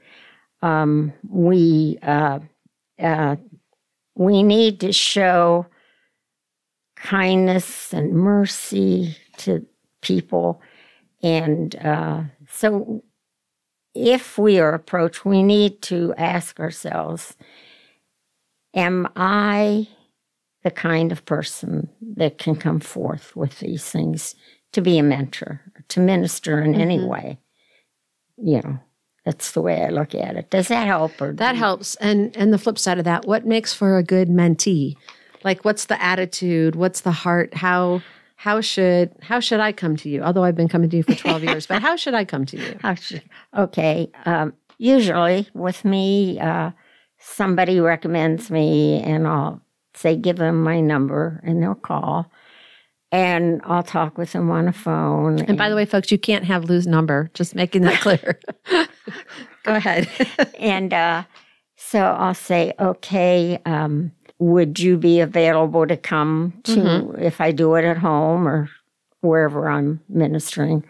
Um, 0.63 1.13
we 1.29 1.99
uh, 2.03 2.41
uh, 2.99 3.37
we 4.17 4.43
need 4.43 4.81
to 4.81 4.93
show 4.93 5.67
kindness 6.97 7.93
and 7.95 8.13
mercy 8.13 9.17
to 9.39 9.65
people, 10.03 10.61
and 11.23 11.77
uh, 11.77 12.23
so 12.49 13.03
if 13.95 14.37
we 14.39 14.59
are 14.59 14.75
approached, 14.75 15.25
we 15.25 15.43
need 15.43 15.81
to 15.83 16.13
ask 16.19 16.59
ourselves: 16.61 17.37
Am 18.75 19.09
I 19.17 19.89
the 20.63 20.71
kind 20.71 21.13
of 21.13 21.25
person 21.25 21.89
that 22.17 22.39
can 22.39 22.57
come 22.57 22.81
forth 22.81 23.35
with 23.37 23.61
these 23.61 23.85
things 23.89 24.35
to 24.73 24.81
be 24.81 24.99
a 24.99 25.03
mentor, 25.03 25.61
to 25.89 26.01
minister 26.01 26.61
in 26.61 26.75
any 26.75 26.99
Mhm. 26.99 27.09
way? 27.09 27.39
You 28.37 28.61
know, 28.63 28.79
that's 29.25 29.53
the 29.53 29.63
way 29.63 29.83
I 29.85 29.89
look 29.89 30.15
at 30.15 30.37
it. 30.37 30.51
Does 30.51 30.69
that 30.69 30.87
help? 30.87 31.21
Or 31.23 31.33
That 31.33 31.57
helps. 31.57 31.95
And 31.97 32.37
and 32.37 32.53
the 32.53 32.59
flip 32.59 32.79
side 32.79 32.99
of 32.99 33.05
that, 33.05 33.27
what 33.27 33.47
makes 33.47 33.73
for 33.73 33.97
a 33.97 34.03
good 34.03 34.29
mentee? 34.29 34.97
Like 35.47 35.65
what's 35.65 35.85
the 35.85 36.03
attitude? 36.03 36.75
What's 36.75 37.03
the 37.03 37.13
heart? 37.13 37.55
How 37.55 38.03
how 38.35 38.61
should 38.61 39.13
how 39.23 39.39
should 39.39 39.61
I 39.61 39.71
come 39.71 39.97
to 39.99 40.09
you? 40.09 40.21
Although 40.21 40.43
I've 40.43 40.57
been 40.57 40.69
coming 40.69 40.91
to 40.91 40.97
you 40.97 41.05
for 41.05 41.15
12 41.15 41.45
years, 41.49 41.67
but 41.69 41.81
how 41.81 41.95
should 41.95 42.15
I 42.15 42.25
come 42.25 42.45
to 42.47 42.57
you? 42.57 42.95
Should, 43.01 43.23
okay. 43.57 44.11
Um, 44.25 44.55
usually 44.79 45.49
with 45.55 45.85
me, 45.85 46.41
uh, 46.41 46.73
somebody 47.21 47.79
recommends 47.79 48.51
me, 48.51 49.01
and 49.01 49.29
I'll 49.29 49.63
say, 49.95 50.17
give 50.17 50.37
them 50.37 50.65
my 50.65 50.81
number, 50.81 51.41
and 51.45 51.63
they'll 51.63 51.77
call, 51.77 52.29
and 53.13 53.61
I'll 53.65 53.85
talk 53.85 54.19
with 54.19 54.33
them 54.33 54.51
on 54.51 54.67
the 54.67 54.73
phone. 54.73 55.39
And 55.43 55.57
by 55.57 55.69
the 55.69 55.77
way, 55.77 55.85
folks, 55.85 56.11
you 56.11 56.19
can't 56.19 56.45
have 56.45 56.65
Lou's 56.65 56.89
number. 56.89 57.31
Just 57.35 57.55
making 57.55 57.83
that 57.83 58.01
clear. 58.01 58.41
Go 59.63 59.77
ahead. 59.77 60.09
and 60.59 60.93
uh, 60.93 61.23
so 61.77 62.01
I'll 62.01 62.35
say, 62.35 62.73
okay, 62.81 63.61
um, 63.65 64.11
would 64.39 64.79
you 64.79 64.97
be 64.99 65.21
available 65.21 65.87
to 65.87 65.97
come 65.97 66.53
to 66.65 66.77
Mhm. 66.77 67.19
if 67.21 67.41
I 67.41 67.53
do 67.53 67.75
it 67.75 67.85
at 67.85 67.97
home 67.99 68.47
or 68.47 68.69
wherever 69.21 69.69
I'm 69.69 70.01
ministering? 70.09 70.85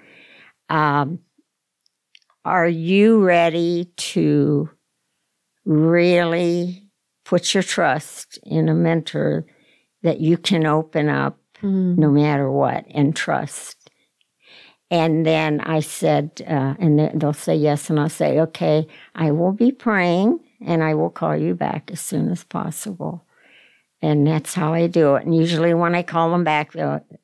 Um, 0.68 1.20
are 2.44 2.68
you 2.68 3.24
ready 3.24 3.86
to 3.96 4.68
really 5.64 6.88
put 7.24 7.54
your 7.54 7.62
trust 7.62 8.38
in 8.44 8.68
a 8.68 8.74
mentor 8.74 9.44
that 10.02 10.20
you 10.20 10.36
can 10.36 10.64
open 10.66 11.08
up 11.08 11.38
Mm. 11.62 11.96
no 11.96 12.10
matter 12.10 12.50
what 12.50 12.84
and 12.90 13.16
trust. 13.16 13.90
And 14.90 15.24
then 15.26 15.60
I 15.62 15.80
said, 15.80 16.42
uh, 16.46 16.74
and 16.78 17.00
they'll 17.20 17.32
say 17.32 17.56
yes, 17.56 17.88
and 17.90 17.98
I'll 17.98 18.08
say, 18.10 18.38
okay, 18.40 18.86
I 19.14 19.30
will 19.32 19.52
be 19.52 19.72
praying 19.72 20.38
and 20.60 20.84
I 20.84 20.94
will 20.94 21.10
call 21.10 21.34
you 21.36 21.54
back 21.54 21.90
as 21.90 22.00
soon 22.00 22.30
as 22.30 22.44
possible. 22.44 23.24
And 24.02 24.26
that's 24.26 24.52
how 24.54 24.74
I 24.74 24.86
do 24.88 25.14
it. 25.16 25.24
And 25.24 25.34
usually 25.34 25.72
when 25.72 25.94
I 25.94 26.02
call 26.02 26.30
them 26.30 26.44
back, 26.44 26.72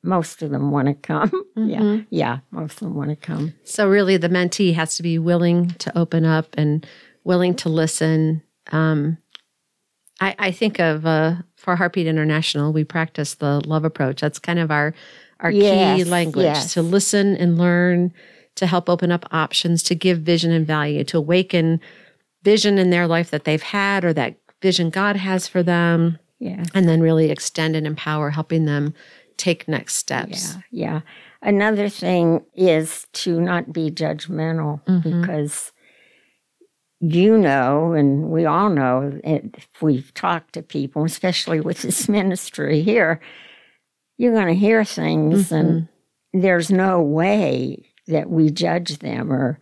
most 0.01 0.41
of 0.41 0.49
them 0.49 0.71
want 0.71 0.87
to 0.87 0.93
come. 0.95 1.31
Yeah, 1.55 1.79
Mhm. 1.79 2.07
yeah, 2.09 2.39
most 2.49 2.73
of 2.73 2.79
them 2.87 2.95
want 2.95 3.11
to 3.11 3.15
come. 3.15 3.53
So 3.63 3.87
really, 3.87 4.17
the 4.17 4.27
mentee 4.27 4.73
has 4.73 4.95
to 4.97 5.03
be 5.03 5.19
willing 5.19 5.69
to 5.79 5.95
open 5.97 6.25
up 6.25 6.47
and 6.57 6.85
willing 7.23 7.53
to 7.57 7.69
listen. 7.69 8.41
Um, 8.71 9.17
I, 10.19 10.35
I 10.39 10.51
think 10.51 10.79
of 10.79 11.05
uh, 11.05 11.35
for 11.55 11.75
Heartbeat 11.75 12.07
International, 12.07 12.73
we 12.73 12.83
practice 12.83 13.35
the 13.35 13.61
love 13.67 13.85
approach. 13.85 14.19
That's 14.21 14.39
kind 14.39 14.57
of 14.59 14.71
our 14.71 14.93
our 15.41 15.51
key 15.51 16.03
language 16.05 16.45
yes. 16.45 16.73
to 16.73 16.81
listen 16.81 17.35
and 17.35 17.57
learn, 17.57 18.13
to 18.55 18.65
help 18.65 18.89
open 18.89 19.11
up 19.11 19.25
options, 19.31 19.83
to 19.83 19.95
give 19.95 20.19
vision 20.19 20.51
and 20.51 20.65
value, 20.65 21.03
to 21.03 21.17
awaken 21.17 21.79
vision 22.43 22.77
in 22.77 22.89
their 22.89 23.07
life 23.07 23.29
that 23.29 23.43
they've 23.43 23.61
had 23.61 24.03
or 24.03 24.13
that 24.13 24.37
vision 24.61 24.89
God 24.89 25.17
has 25.17 25.47
for 25.47 25.61
them, 25.61 26.17
Yeah. 26.43 26.63
and 26.73 26.87
then 26.89 26.99
really 27.01 27.31
extend 27.31 27.75
and 27.75 27.87
empower, 27.87 28.29
helping 28.31 28.65
them 28.65 28.93
take 29.37 29.67
next 29.67 29.95
steps. 29.95 30.55
Yeah, 30.55 30.61
yeah. 30.71 31.01
Another 31.41 31.87
thing 31.89 32.41
is 32.55 33.07
to 33.13 33.39
not 33.39 33.71
be 33.71 33.89
judgmental 33.89 34.81
Mhm. 34.85 35.21
because 35.21 35.71
you 36.99 37.37
know, 37.37 37.91
and 37.91 38.29
we 38.29 38.45
all 38.45 38.69
know, 38.69 39.19
if 39.25 39.67
we've 39.81 40.13
talked 40.13 40.53
to 40.53 40.61
people, 40.61 41.03
especially 41.03 41.59
with 41.59 41.81
this 41.81 42.07
ministry 42.19 42.81
here, 42.81 43.19
you're 44.17 44.33
going 44.33 44.47
to 44.47 44.53
hear 44.53 44.85
things, 44.85 45.51
and 45.51 45.87
there's 46.33 46.71
no 46.71 47.01
way 47.01 47.85
that 48.07 48.29
we 48.29 48.49
judge 48.49 48.99
them 48.99 49.33
or 49.33 49.59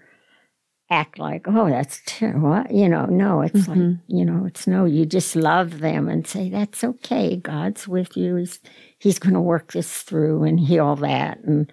act 0.91 1.17
like, 1.17 1.47
oh, 1.47 1.69
that's 1.69 2.01
terrible. 2.05 2.63
You 2.69 2.89
know, 2.89 3.05
no, 3.05 3.41
it's 3.41 3.67
like, 3.67 3.77
Mhm. 3.79 3.99
you 4.07 4.25
know, 4.25 4.45
it's 4.45 4.67
no, 4.67 4.85
you 4.85 5.05
just 5.05 5.35
love 5.35 5.79
them 5.79 6.09
and 6.09 6.27
say, 6.27 6.49
that's 6.49 6.83
okay. 6.83 7.37
God's 7.37 7.87
with 7.87 8.15
you. 8.17 8.35
He's, 8.35 8.59
he's 8.99 9.17
going 9.17 9.33
to 9.33 9.39
work 9.41 9.71
this 9.71 10.03
through 10.03 10.43
and 10.43 10.59
heal 10.59 10.95
that. 10.97 11.39
And 11.39 11.71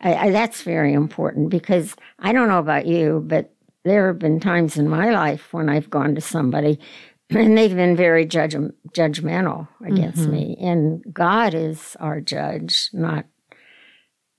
I, 0.00 0.14
I, 0.14 0.30
that's 0.30 0.62
very 0.62 0.92
important 0.92 1.50
because 1.50 1.94
I 2.18 2.32
don't 2.32 2.48
know 2.48 2.58
about 2.58 2.86
you, 2.86 3.22
but 3.26 3.54
there 3.84 4.08
have 4.08 4.18
been 4.18 4.40
times 4.40 4.76
in 4.76 4.88
my 4.88 5.10
life 5.10 5.52
when 5.52 5.68
I've 5.68 5.88
gone 5.88 6.16
to 6.16 6.20
somebody 6.20 6.80
and 7.30 7.56
they've 7.56 7.74
been 7.74 7.96
very 7.96 8.26
judge, 8.26 8.54
judgmental 8.92 9.68
against 9.84 10.26
Mhm. 10.26 10.32
me. 10.32 10.56
And 10.60 11.02
God 11.14 11.54
is 11.54 11.96
our 12.00 12.20
judge, 12.20 12.90
not 12.92 13.24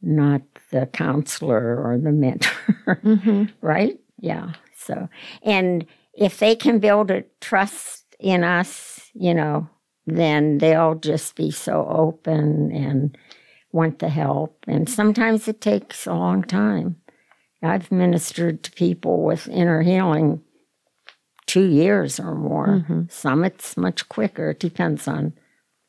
not 0.02 0.42
the 0.72 0.86
counselor 0.86 1.76
or 1.76 1.98
the 1.98 2.12
mentor, 2.14 3.02
Mhm. 3.04 3.50
right? 3.62 4.00
Yeah. 4.20 4.54
So, 4.78 5.08
and 5.44 5.86
if 6.14 6.40
they 6.40 6.56
can 6.56 6.80
build 6.80 7.12
a 7.12 7.24
trust 7.42 8.04
in 8.20 8.44
us, 8.44 9.10
you 9.14 9.34
know, 9.34 9.70
then 10.06 10.58
they'll 10.58 10.96
just 10.96 11.36
be 11.36 11.52
so 11.52 11.86
open 11.90 12.72
and 12.72 13.18
want 13.72 14.00
the 14.00 14.10
help. 14.10 14.64
And 14.68 14.90
sometimes 14.90 15.48
it 15.48 15.62
takes 15.62 16.08
a 16.08 16.14
long 16.14 16.44
time. 16.44 16.96
I've 17.62 17.92
ministered 17.92 18.64
to 18.64 18.72
people 18.72 19.24
with 19.24 19.48
inner 19.48 19.82
healing 19.82 20.42
two 21.46 21.66
years 21.68 22.20
or 22.20 22.34
more. 22.36 22.84
Mhm. 22.88 23.12
Some 23.12 23.44
it's 23.44 23.76
much 23.78 24.08
quicker. 24.10 24.52
It 24.52 24.60
depends 24.60 25.08
on 25.08 25.34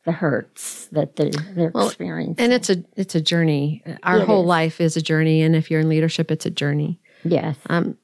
the 0.04 0.12
hurts 0.12 0.86
that 0.88 1.16
they're, 1.16 1.30
they're 1.54 1.70
Well, 1.74 1.86
experiencing. 1.86 2.42
And 2.44 2.52
it's 2.52 2.70
a 2.70 2.82
it's 2.96 3.14
a 3.14 3.20
journey. 3.20 3.82
Our 4.02 4.20
It 4.20 4.26
whole 4.26 4.42
is. 4.42 4.46
life 4.48 4.80
is 4.80 4.96
a 4.96 5.02
journey, 5.02 5.42
and 5.42 5.54
if 5.54 5.70
you're 5.70 5.80
in 5.80 5.88
leadership, 5.88 6.30
it's 6.30 6.46
a 6.46 6.50
journey. 6.50 7.00
yes. 7.24 7.56
Um, 7.68 7.96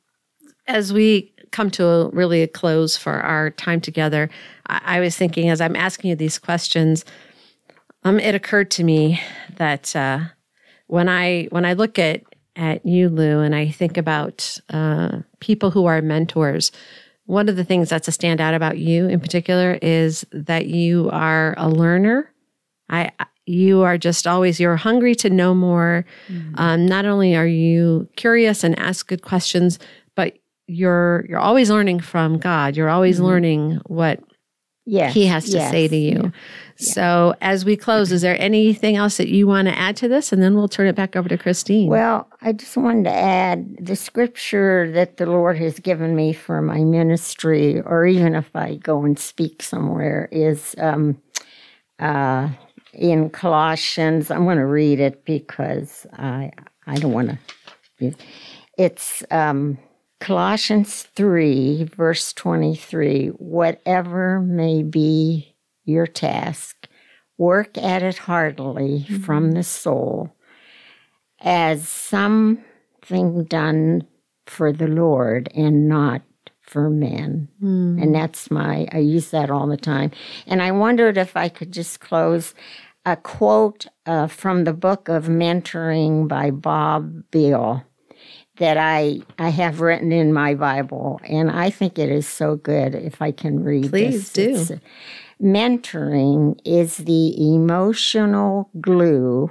as 0.67 0.93
we 0.93 1.33
come 1.51 1.71
to 1.71 1.87
a, 1.87 2.09
really 2.11 2.43
a 2.43 2.49
close 2.49 2.97
for 2.97 3.15
our 3.15 3.51
time 3.51 3.81
together, 3.81 4.29
I, 4.67 4.81
I 4.85 5.01
was 5.01 5.17
thinking 5.17 5.49
as 5.49 5.61
I'm 5.61 5.77
asking 5.77 6.11
you 6.11 6.17
these 6.17 6.39
questions, 6.39 7.05
um, 8.05 8.21
it 8.21 8.35
occurred 8.35 8.71
to 8.73 8.85
me 8.85 9.21
that 9.57 9.95
uh, 9.97 10.21
when 10.87 11.09
I 11.09 11.49
when 11.51 11.65
I 11.65 11.73
look 11.73 11.99
at 11.99 12.23
at 12.55 12.87
you, 12.87 13.09
Lou, 13.09 13.41
and 13.41 13.55
I 13.55 13.69
think 13.69 13.97
about 13.97 14.59
uh, 14.71 15.19
people 15.41 15.71
who 15.71 15.87
are 15.87 16.01
mentors, 16.01 16.73
one 17.27 17.49
of 17.49 17.57
the 17.57 17.65
things 17.65 17.89
that's 17.89 18.09
a 18.09 18.13
standout 18.13 18.55
about 18.55 18.79
you 18.79 19.09
in 19.09 19.21
particular 19.21 19.79
is 19.83 20.27
that 20.33 20.67
you 20.67 21.11
are 21.11 21.55
a 21.59 21.69
learner. 21.69 22.33
I 22.89 23.11
you 23.47 23.83
are 23.83 23.99
just 23.99 24.27
always 24.27 24.59
you're 24.59 24.77
hungry 24.77 25.15
to 25.17 25.31
know 25.31 25.55
more. 25.55 26.05
Um, 26.59 26.87
not 26.87 27.07
only 27.07 27.37
are 27.37 27.47
you 27.47 28.09
curious 28.17 28.65
and 28.65 28.79
ask 28.79 29.07
good 29.07 29.23
questions, 29.23 29.79
you're 30.67 31.25
you're 31.29 31.39
always 31.39 31.71
learning 31.71 32.01
from 32.01 32.39
God. 32.39 32.77
You're 32.77 32.91
always 32.91 33.19
Mhm. 33.21 33.25
learning 33.25 33.81
what 33.87 34.21
Yes, 34.89 35.15
he 35.15 35.27
has 35.27 35.45
to 35.47 35.59
yes, 35.59 35.71
say 35.71 35.89
to 35.89 35.97
you. 35.97 36.33
So, 36.77 37.35
as 37.41 37.65
we 37.65 37.77
close, 37.77 38.13
is 38.13 38.23
there 38.23 38.41
anything 38.41 38.95
else 38.97 39.17
that 39.17 39.29
you 39.29 39.47
want 39.47 39.67
to 39.67 39.77
add 39.77 39.97
to 39.97 40.09
this? 40.09 40.33
And 40.33 40.41
then 40.41 40.55
we'll 40.55 40.69
turn 40.69 40.87
it 40.87 40.95
back 40.95 41.17
over 41.17 41.29
to 41.29 41.37
Christine. 41.37 41.89
Well, 41.89 42.29
I 42.41 42.53
just 42.53 42.77
wanted 42.77 43.05
to 43.05 43.13
add 43.13 43.77
the 43.81 43.97
scripture 43.97 44.89
that 44.93 45.17
the 45.17 45.27
Lord 45.27 45.59
has 45.59 45.81
given 45.81 46.15
me 46.15 46.33
for 46.33 46.63
my 46.63 46.85
ministry, 46.85 47.81
or 47.81 48.07
even 48.07 48.35
if 48.37 48.55
I 48.55 48.77
go 48.77 49.03
and 49.05 49.19
speak 49.19 49.63
somewhere, 49.63 50.29
is 50.31 50.77
um, 50.79 51.21
uh, 51.99 52.51
in 52.93 53.31
Colossians. 53.31 54.31
I'm 54.31 54.45
going 54.45 54.59
to 54.59 54.67
read 54.67 55.01
it 55.01 55.25
because 55.25 56.07
I 56.13 56.53
I 56.87 56.97
don't 56.97 57.13
want 57.13 57.39
to. 58.01 58.13
It's 58.79 59.25
um, 59.31 59.79
Colossians 60.21 61.03
three, 61.15 61.85
verse 61.85 62.33
twenty 62.33 62.75
three. 62.75 63.29
Whatever 63.29 64.41
may 64.41 64.83
be 64.83 65.55
your 65.85 66.07
task, 66.07 66.89
work 67.39 67.77
at 67.79 68.03
it 68.03 68.19
heartily 68.19 69.05
mm-hmm. 69.07 69.23
from 69.23 69.53
the 69.53 69.63
soul, 69.63 70.35
as 71.41 71.89
something 71.89 73.45
done 73.45 74.07
for 74.47 74.73
the 74.73 74.89
Lord 74.89 75.49
and 75.55 75.89
not 75.89 76.23
for 76.61 76.91
men. 76.91 77.49
Mm. 77.63 78.03
And 78.03 78.15
that's 78.15 78.51
my, 78.51 78.89
I 78.91 78.99
use 78.99 79.31
that 79.31 79.51
all 79.51 79.69
the 79.69 79.77
time. 79.77 80.11
And 80.47 80.61
I 80.61 80.73
wondered 80.73 81.17
if 81.17 81.37
I 81.37 81.49
could 81.49 81.73
just 81.73 82.01
close 82.01 82.55
a 83.05 83.17
quote 83.17 83.87
uh, 84.07 84.27
from 84.27 84.65
the 84.65 84.73
book 84.73 85.09
of 85.09 85.27
Mentoring 85.27 86.27
by 86.27 86.51
Bob 86.51 87.23
Biehl 87.31 87.85
that 88.59 88.77
I, 88.77 89.21
I 89.39 89.51
have 89.51 89.81
written 89.81 90.13
in 90.13 90.33
my 90.33 90.55
Bible. 90.55 91.21
And 91.29 91.51
I 91.51 91.71
think 91.71 91.99
it 91.99 92.11
is 92.11 92.27
so 92.27 92.57
good 92.57 92.95
if 92.95 93.21
I 93.21 93.33
can 93.33 93.63
read 93.63 93.91
Please 93.91 94.33
this. 94.33 94.33
do. 94.33 94.61
It's, 94.61 94.71
uh, 94.71 94.79
mentoring 95.43 96.59
is 96.65 96.97
the 96.97 97.55
emotional 97.55 98.71
glue 98.81 99.51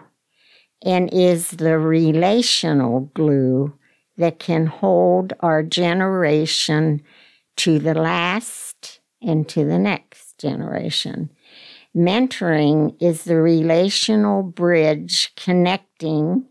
and 0.83 1.11
is 1.13 1.51
the 1.51 1.77
relational 1.77 3.11
glue 3.13 3.73
that 4.17 4.39
can 4.39 4.65
hold 4.65 5.33
our 5.41 5.61
generation 5.61 7.01
to 7.57 7.79
the 7.79 7.93
last 7.93 8.99
and 9.21 9.47
to 9.49 9.65
the 9.65 9.79
next 9.79 10.37
generation. 10.39 11.29
Mentoring 11.95 12.95
is 13.01 13.23
the 13.23 13.37
relational 13.37 14.43
bridge 14.43 15.31
connecting, 15.35 16.45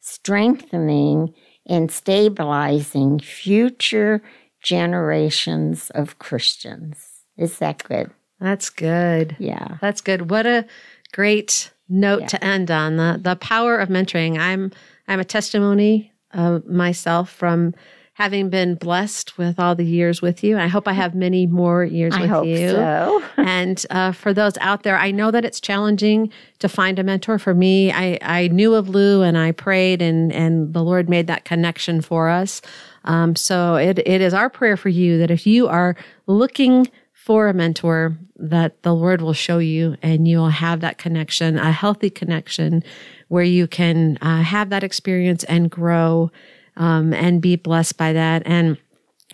strengthening, 0.00 1.34
and 1.66 1.90
stabilizing 1.90 3.18
future 3.18 4.22
generations 4.62 5.90
of 5.90 6.18
Christians. 6.18 7.06
Is 7.36 7.58
that 7.58 7.82
good? 7.84 8.10
That's 8.40 8.70
good. 8.70 9.36
Yeah. 9.38 9.78
That's 9.80 10.00
good. 10.00 10.30
What 10.30 10.46
a 10.46 10.66
great 11.12 11.70
note 11.88 12.22
yeah. 12.22 12.26
to 12.28 12.44
end 12.44 12.70
on. 12.70 12.96
The 12.96 13.18
the 13.22 13.36
power 13.36 13.78
of 13.78 13.88
mentoring. 13.88 14.38
I'm 14.38 14.72
I'm 15.08 15.20
a 15.20 15.24
testimony 15.24 16.12
of 16.32 16.66
myself 16.66 17.30
from 17.30 17.74
having 18.14 18.48
been 18.48 18.76
blessed 18.76 19.36
with 19.36 19.58
all 19.58 19.74
the 19.74 19.84
years 19.84 20.22
with 20.22 20.44
you. 20.44 20.56
I 20.56 20.68
hope 20.68 20.86
I 20.86 20.92
have 20.92 21.16
many 21.16 21.46
more 21.46 21.84
years 21.84 22.14
I 22.14 22.22
with 22.22 22.30
hope 22.30 22.46
you. 22.46 22.70
So. 22.70 23.24
and 23.36 23.84
uh, 23.90 24.12
for 24.12 24.32
those 24.32 24.56
out 24.58 24.84
there, 24.84 24.96
I 24.96 25.10
know 25.10 25.32
that 25.32 25.44
it's 25.44 25.60
challenging 25.60 26.30
to 26.60 26.68
find 26.68 27.00
a 27.00 27.02
mentor. 27.02 27.40
For 27.40 27.54
me, 27.54 27.90
I, 27.90 28.18
I 28.22 28.48
knew 28.48 28.74
of 28.74 28.88
Lou 28.88 29.22
and 29.22 29.36
I 29.36 29.50
prayed, 29.50 30.00
and, 30.00 30.32
and 30.32 30.72
the 30.72 30.82
Lord 30.82 31.08
made 31.08 31.26
that 31.26 31.44
connection 31.44 32.00
for 32.00 32.28
us. 32.28 32.62
Um, 33.04 33.34
so 33.34 33.74
it, 33.74 33.98
it 33.98 34.20
is 34.20 34.32
our 34.32 34.48
prayer 34.48 34.76
for 34.76 34.90
you 34.90 35.18
that 35.18 35.32
if 35.32 35.44
you 35.44 35.66
are 35.66 35.96
looking 36.28 36.86
for 37.12 37.48
a 37.48 37.54
mentor, 37.54 38.16
that 38.36 38.80
the 38.82 38.94
Lord 38.94 39.22
will 39.22 39.32
show 39.32 39.58
you 39.58 39.96
and 40.02 40.28
you'll 40.28 40.50
have 40.50 40.80
that 40.80 40.98
connection, 40.98 41.58
a 41.58 41.72
healthy 41.72 42.10
connection 42.10 42.84
where 43.28 43.44
you 43.44 43.66
can 43.66 44.18
uh, 44.20 44.42
have 44.42 44.70
that 44.70 44.84
experience 44.84 45.42
and 45.44 45.70
grow 45.70 46.30
um, 46.76 47.12
and 47.12 47.40
be 47.40 47.56
blessed 47.56 47.96
by 47.96 48.12
that. 48.12 48.42
And 48.46 48.78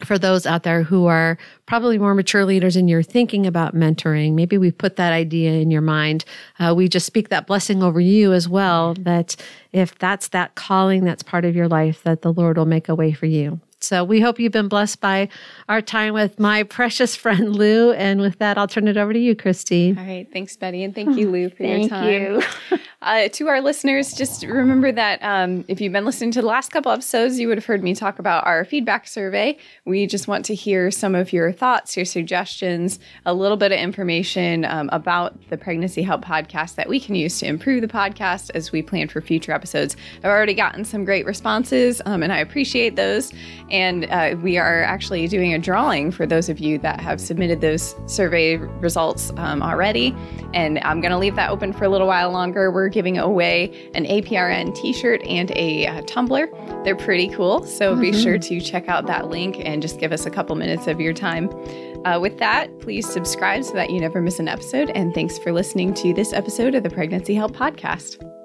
for 0.05 0.19
those 0.19 0.47
out 0.47 0.63
there 0.63 0.83
who 0.83 1.07
are 1.07 1.37
probably 1.67 1.99
more 1.99 2.15
mature 2.15 2.45
leaders 2.45 2.77
and 2.77 2.89
you're 2.89 3.03
thinking 3.03 3.47
about 3.47 3.75
mentoring, 3.75 4.35
maybe 4.35 4.59
we 4.59 4.71
put 4.71 4.97
that 4.97 5.13
idea 5.13 5.53
in 5.53 5.71
your 5.71 5.83
mind. 5.83 6.25
Uh, 6.59 6.75
we 6.77 6.89
just 6.89 7.07
speak 7.07 7.29
that 7.29 7.47
blessing 7.47 7.83
over 7.83 8.01
you 8.01 8.33
as 8.33 8.49
well. 8.49 8.95
That 8.95 9.37
if 9.73 9.99
that's 9.99 10.29
that 10.29 10.55
calling 10.55 11.05
that's 11.05 11.23
part 11.23 11.45
of 11.45 11.55
your 11.55 11.69
life, 11.69 12.03
that 12.05 12.23
the 12.23 12.33
Lord 12.33 12.57
will 12.57 12.67
make 12.67 12.89
a 12.89 12.95
way 12.95 13.13
for 13.13 13.27
you. 13.27 13.61
So 13.83 14.05
we 14.05 14.21
hope 14.21 14.39
you've 14.39 14.53
been 14.53 14.69
blessed 14.69 15.01
by 15.01 15.29
our 15.69 15.81
time 15.81 16.13
with 16.13 16.39
my 16.39 16.63
precious 16.65 17.17
friend 17.17 17.57
Lou. 17.57 17.93
And 17.93 18.21
with 18.21 18.39
that, 18.39 18.59
I'll 18.59 18.69
turn 18.69 18.89
it 18.89 18.97
over 18.97 19.13
to 19.13 19.19
you, 19.19 19.35
Christy. 19.35 19.95
All 19.97 20.05
right. 20.05 20.29
Thanks, 20.31 20.57
Betty. 20.57 20.85
And 20.85 20.95
thank 20.95 21.17
you, 21.17 21.31
Lou, 21.31 21.49
for 21.49 21.65
your 21.65 21.89
time. 21.89 22.41
Thank 22.41 22.71
you. 22.71 22.79
uh, 23.03 23.29
to 23.31 23.49
our 23.49 23.63
listeners, 23.63 24.13
just 24.13 24.45
remember 24.45 24.93
that 24.93 25.23
um, 25.23 25.65
if 25.69 25.81
you've 25.81 25.93
been 25.93 26.05
listening 26.05 26.31
to 26.33 26.43
the 26.43 26.47
last 26.47 26.71
couple 26.71 26.93
episodes, 26.93 27.39
you 27.39 27.49
would 27.49 27.57
have 27.57 27.65
heard 27.65 27.83
me 27.83 27.95
talk 27.95 28.19
about 28.19 28.47
our 28.47 28.63
feedback 28.63 29.09
survey. 29.09 29.57
We 29.87 30.07
just 30.07 30.29
want 30.29 30.45
to 30.47 30.55
hear 30.55 30.91
some 30.91 31.15
of 31.15 31.33
your 31.33 31.51
thoughts, 31.51 31.97
your 31.97 32.05
suggestions, 32.05 32.99
a 33.25 33.33
little 33.33 33.57
bit 33.57 33.73
of 33.73 33.79
information 33.79 34.67
um, 34.67 34.91
about 34.93 35.49
the 35.49 35.57
Pregnancy 35.57 36.03
Help 36.03 36.23
podcast 36.23 36.75
that 36.75 36.91
we 36.91 37.01
can 37.01 37.15
use 37.15 37.39
to 37.39 37.47
improve 37.47 37.81
the 37.81 37.89
podcast 37.89 38.51
as 38.55 38.71
we 38.71 38.83
plan 38.83 39.09
for 39.09 39.23
future 39.23 39.53
episodes. 39.53 39.97
I've 40.19 40.27
already 40.27 40.53
gotten 40.53 40.85
some 40.85 41.07
great 41.07 41.25
responses, 41.25 42.03
um, 42.05 42.23
and 42.23 42.35
I 42.35 42.39
appreciate 42.39 42.97
those. 42.97 43.33
And 43.71 44.11
uh, 44.11 44.37
we 44.43 44.59
are 44.59 44.83
actually 44.83 45.27
doing 45.27 45.55
a 45.55 45.59
drawing 45.59 46.11
for 46.11 46.27
those 46.27 46.51
of 46.51 46.59
you 46.59 46.77
that 46.81 47.01
have 47.01 47.19
submitted 47.19 47.63
those 47.63 47.95
survey 48.05 48.57
results 48.57 49.33
um, 49.39 49.63
already. 49.63 50.15
And 50.53 50.79
I'm 50.81 51.01
going 51.01 51.13
to 51.13 51.19
leave 51.19 51.37
that 51.37 51.49
open 51.49 51.73
for 51.73 51.85
a 51.85 51.89
little 51.89 52.07
while 52.07 52.31
longer. 52.31 52.71
We're 52.71 52.90
giving 52.91 53.19
away 53.19 53.91
an 53.95 54.05
APRN 54.05 54.75
t 54.75 54.93
shirt 54.93 55.23
and 55.27 55.51
a 55.53 55.87
uh, 55.87 56.03
tumbler. 56.07 56.49
They're 56.85 56.97
pretty 56.97 57.29
cool. 57.29 57.65
So 57.65 57.93
mm-hmm. 57.93 58.01
be 58.01 58.13
sure 58.13 58.39
to 58.39 58.61
check 58.61 58.89
out 58.89 59.07
that 59.07 59.29
link 59.29 59.57
and 59.61 59.83
just 59.83 59.99
give 59.99 60.13
us 60.13 60.27
a 60.27 60.31
couple 60.31 60.57
minutes 60.57 60.87
of 60.87 61.01
your 61.01 61.13
time. 61.13 61.49
Uh, 62.05 62.19
with 62.19 62.39
that, 62.39 62.79
please 62.81 63.09
subscribe 63.09 63.65
so 63.65 63.75
that 63.75 63.91
you 63.91 64.01
never 64.01 64.21
miss 64.23 64.39
an 64.39 64.49
episode. 64.49 64.91
And 64.91 65.15
thanks 65.15 65.39
for 65.39 65.53
listening 65.53 65.95
to 65.95 66.15
this 66.15 66.33
episode 66.33 66.75
of 66.75 66.83
the 66.83 66.91
Pregnancy 66.91 67.35
Help 67.35 67.53
Podcast. 67.53 68.40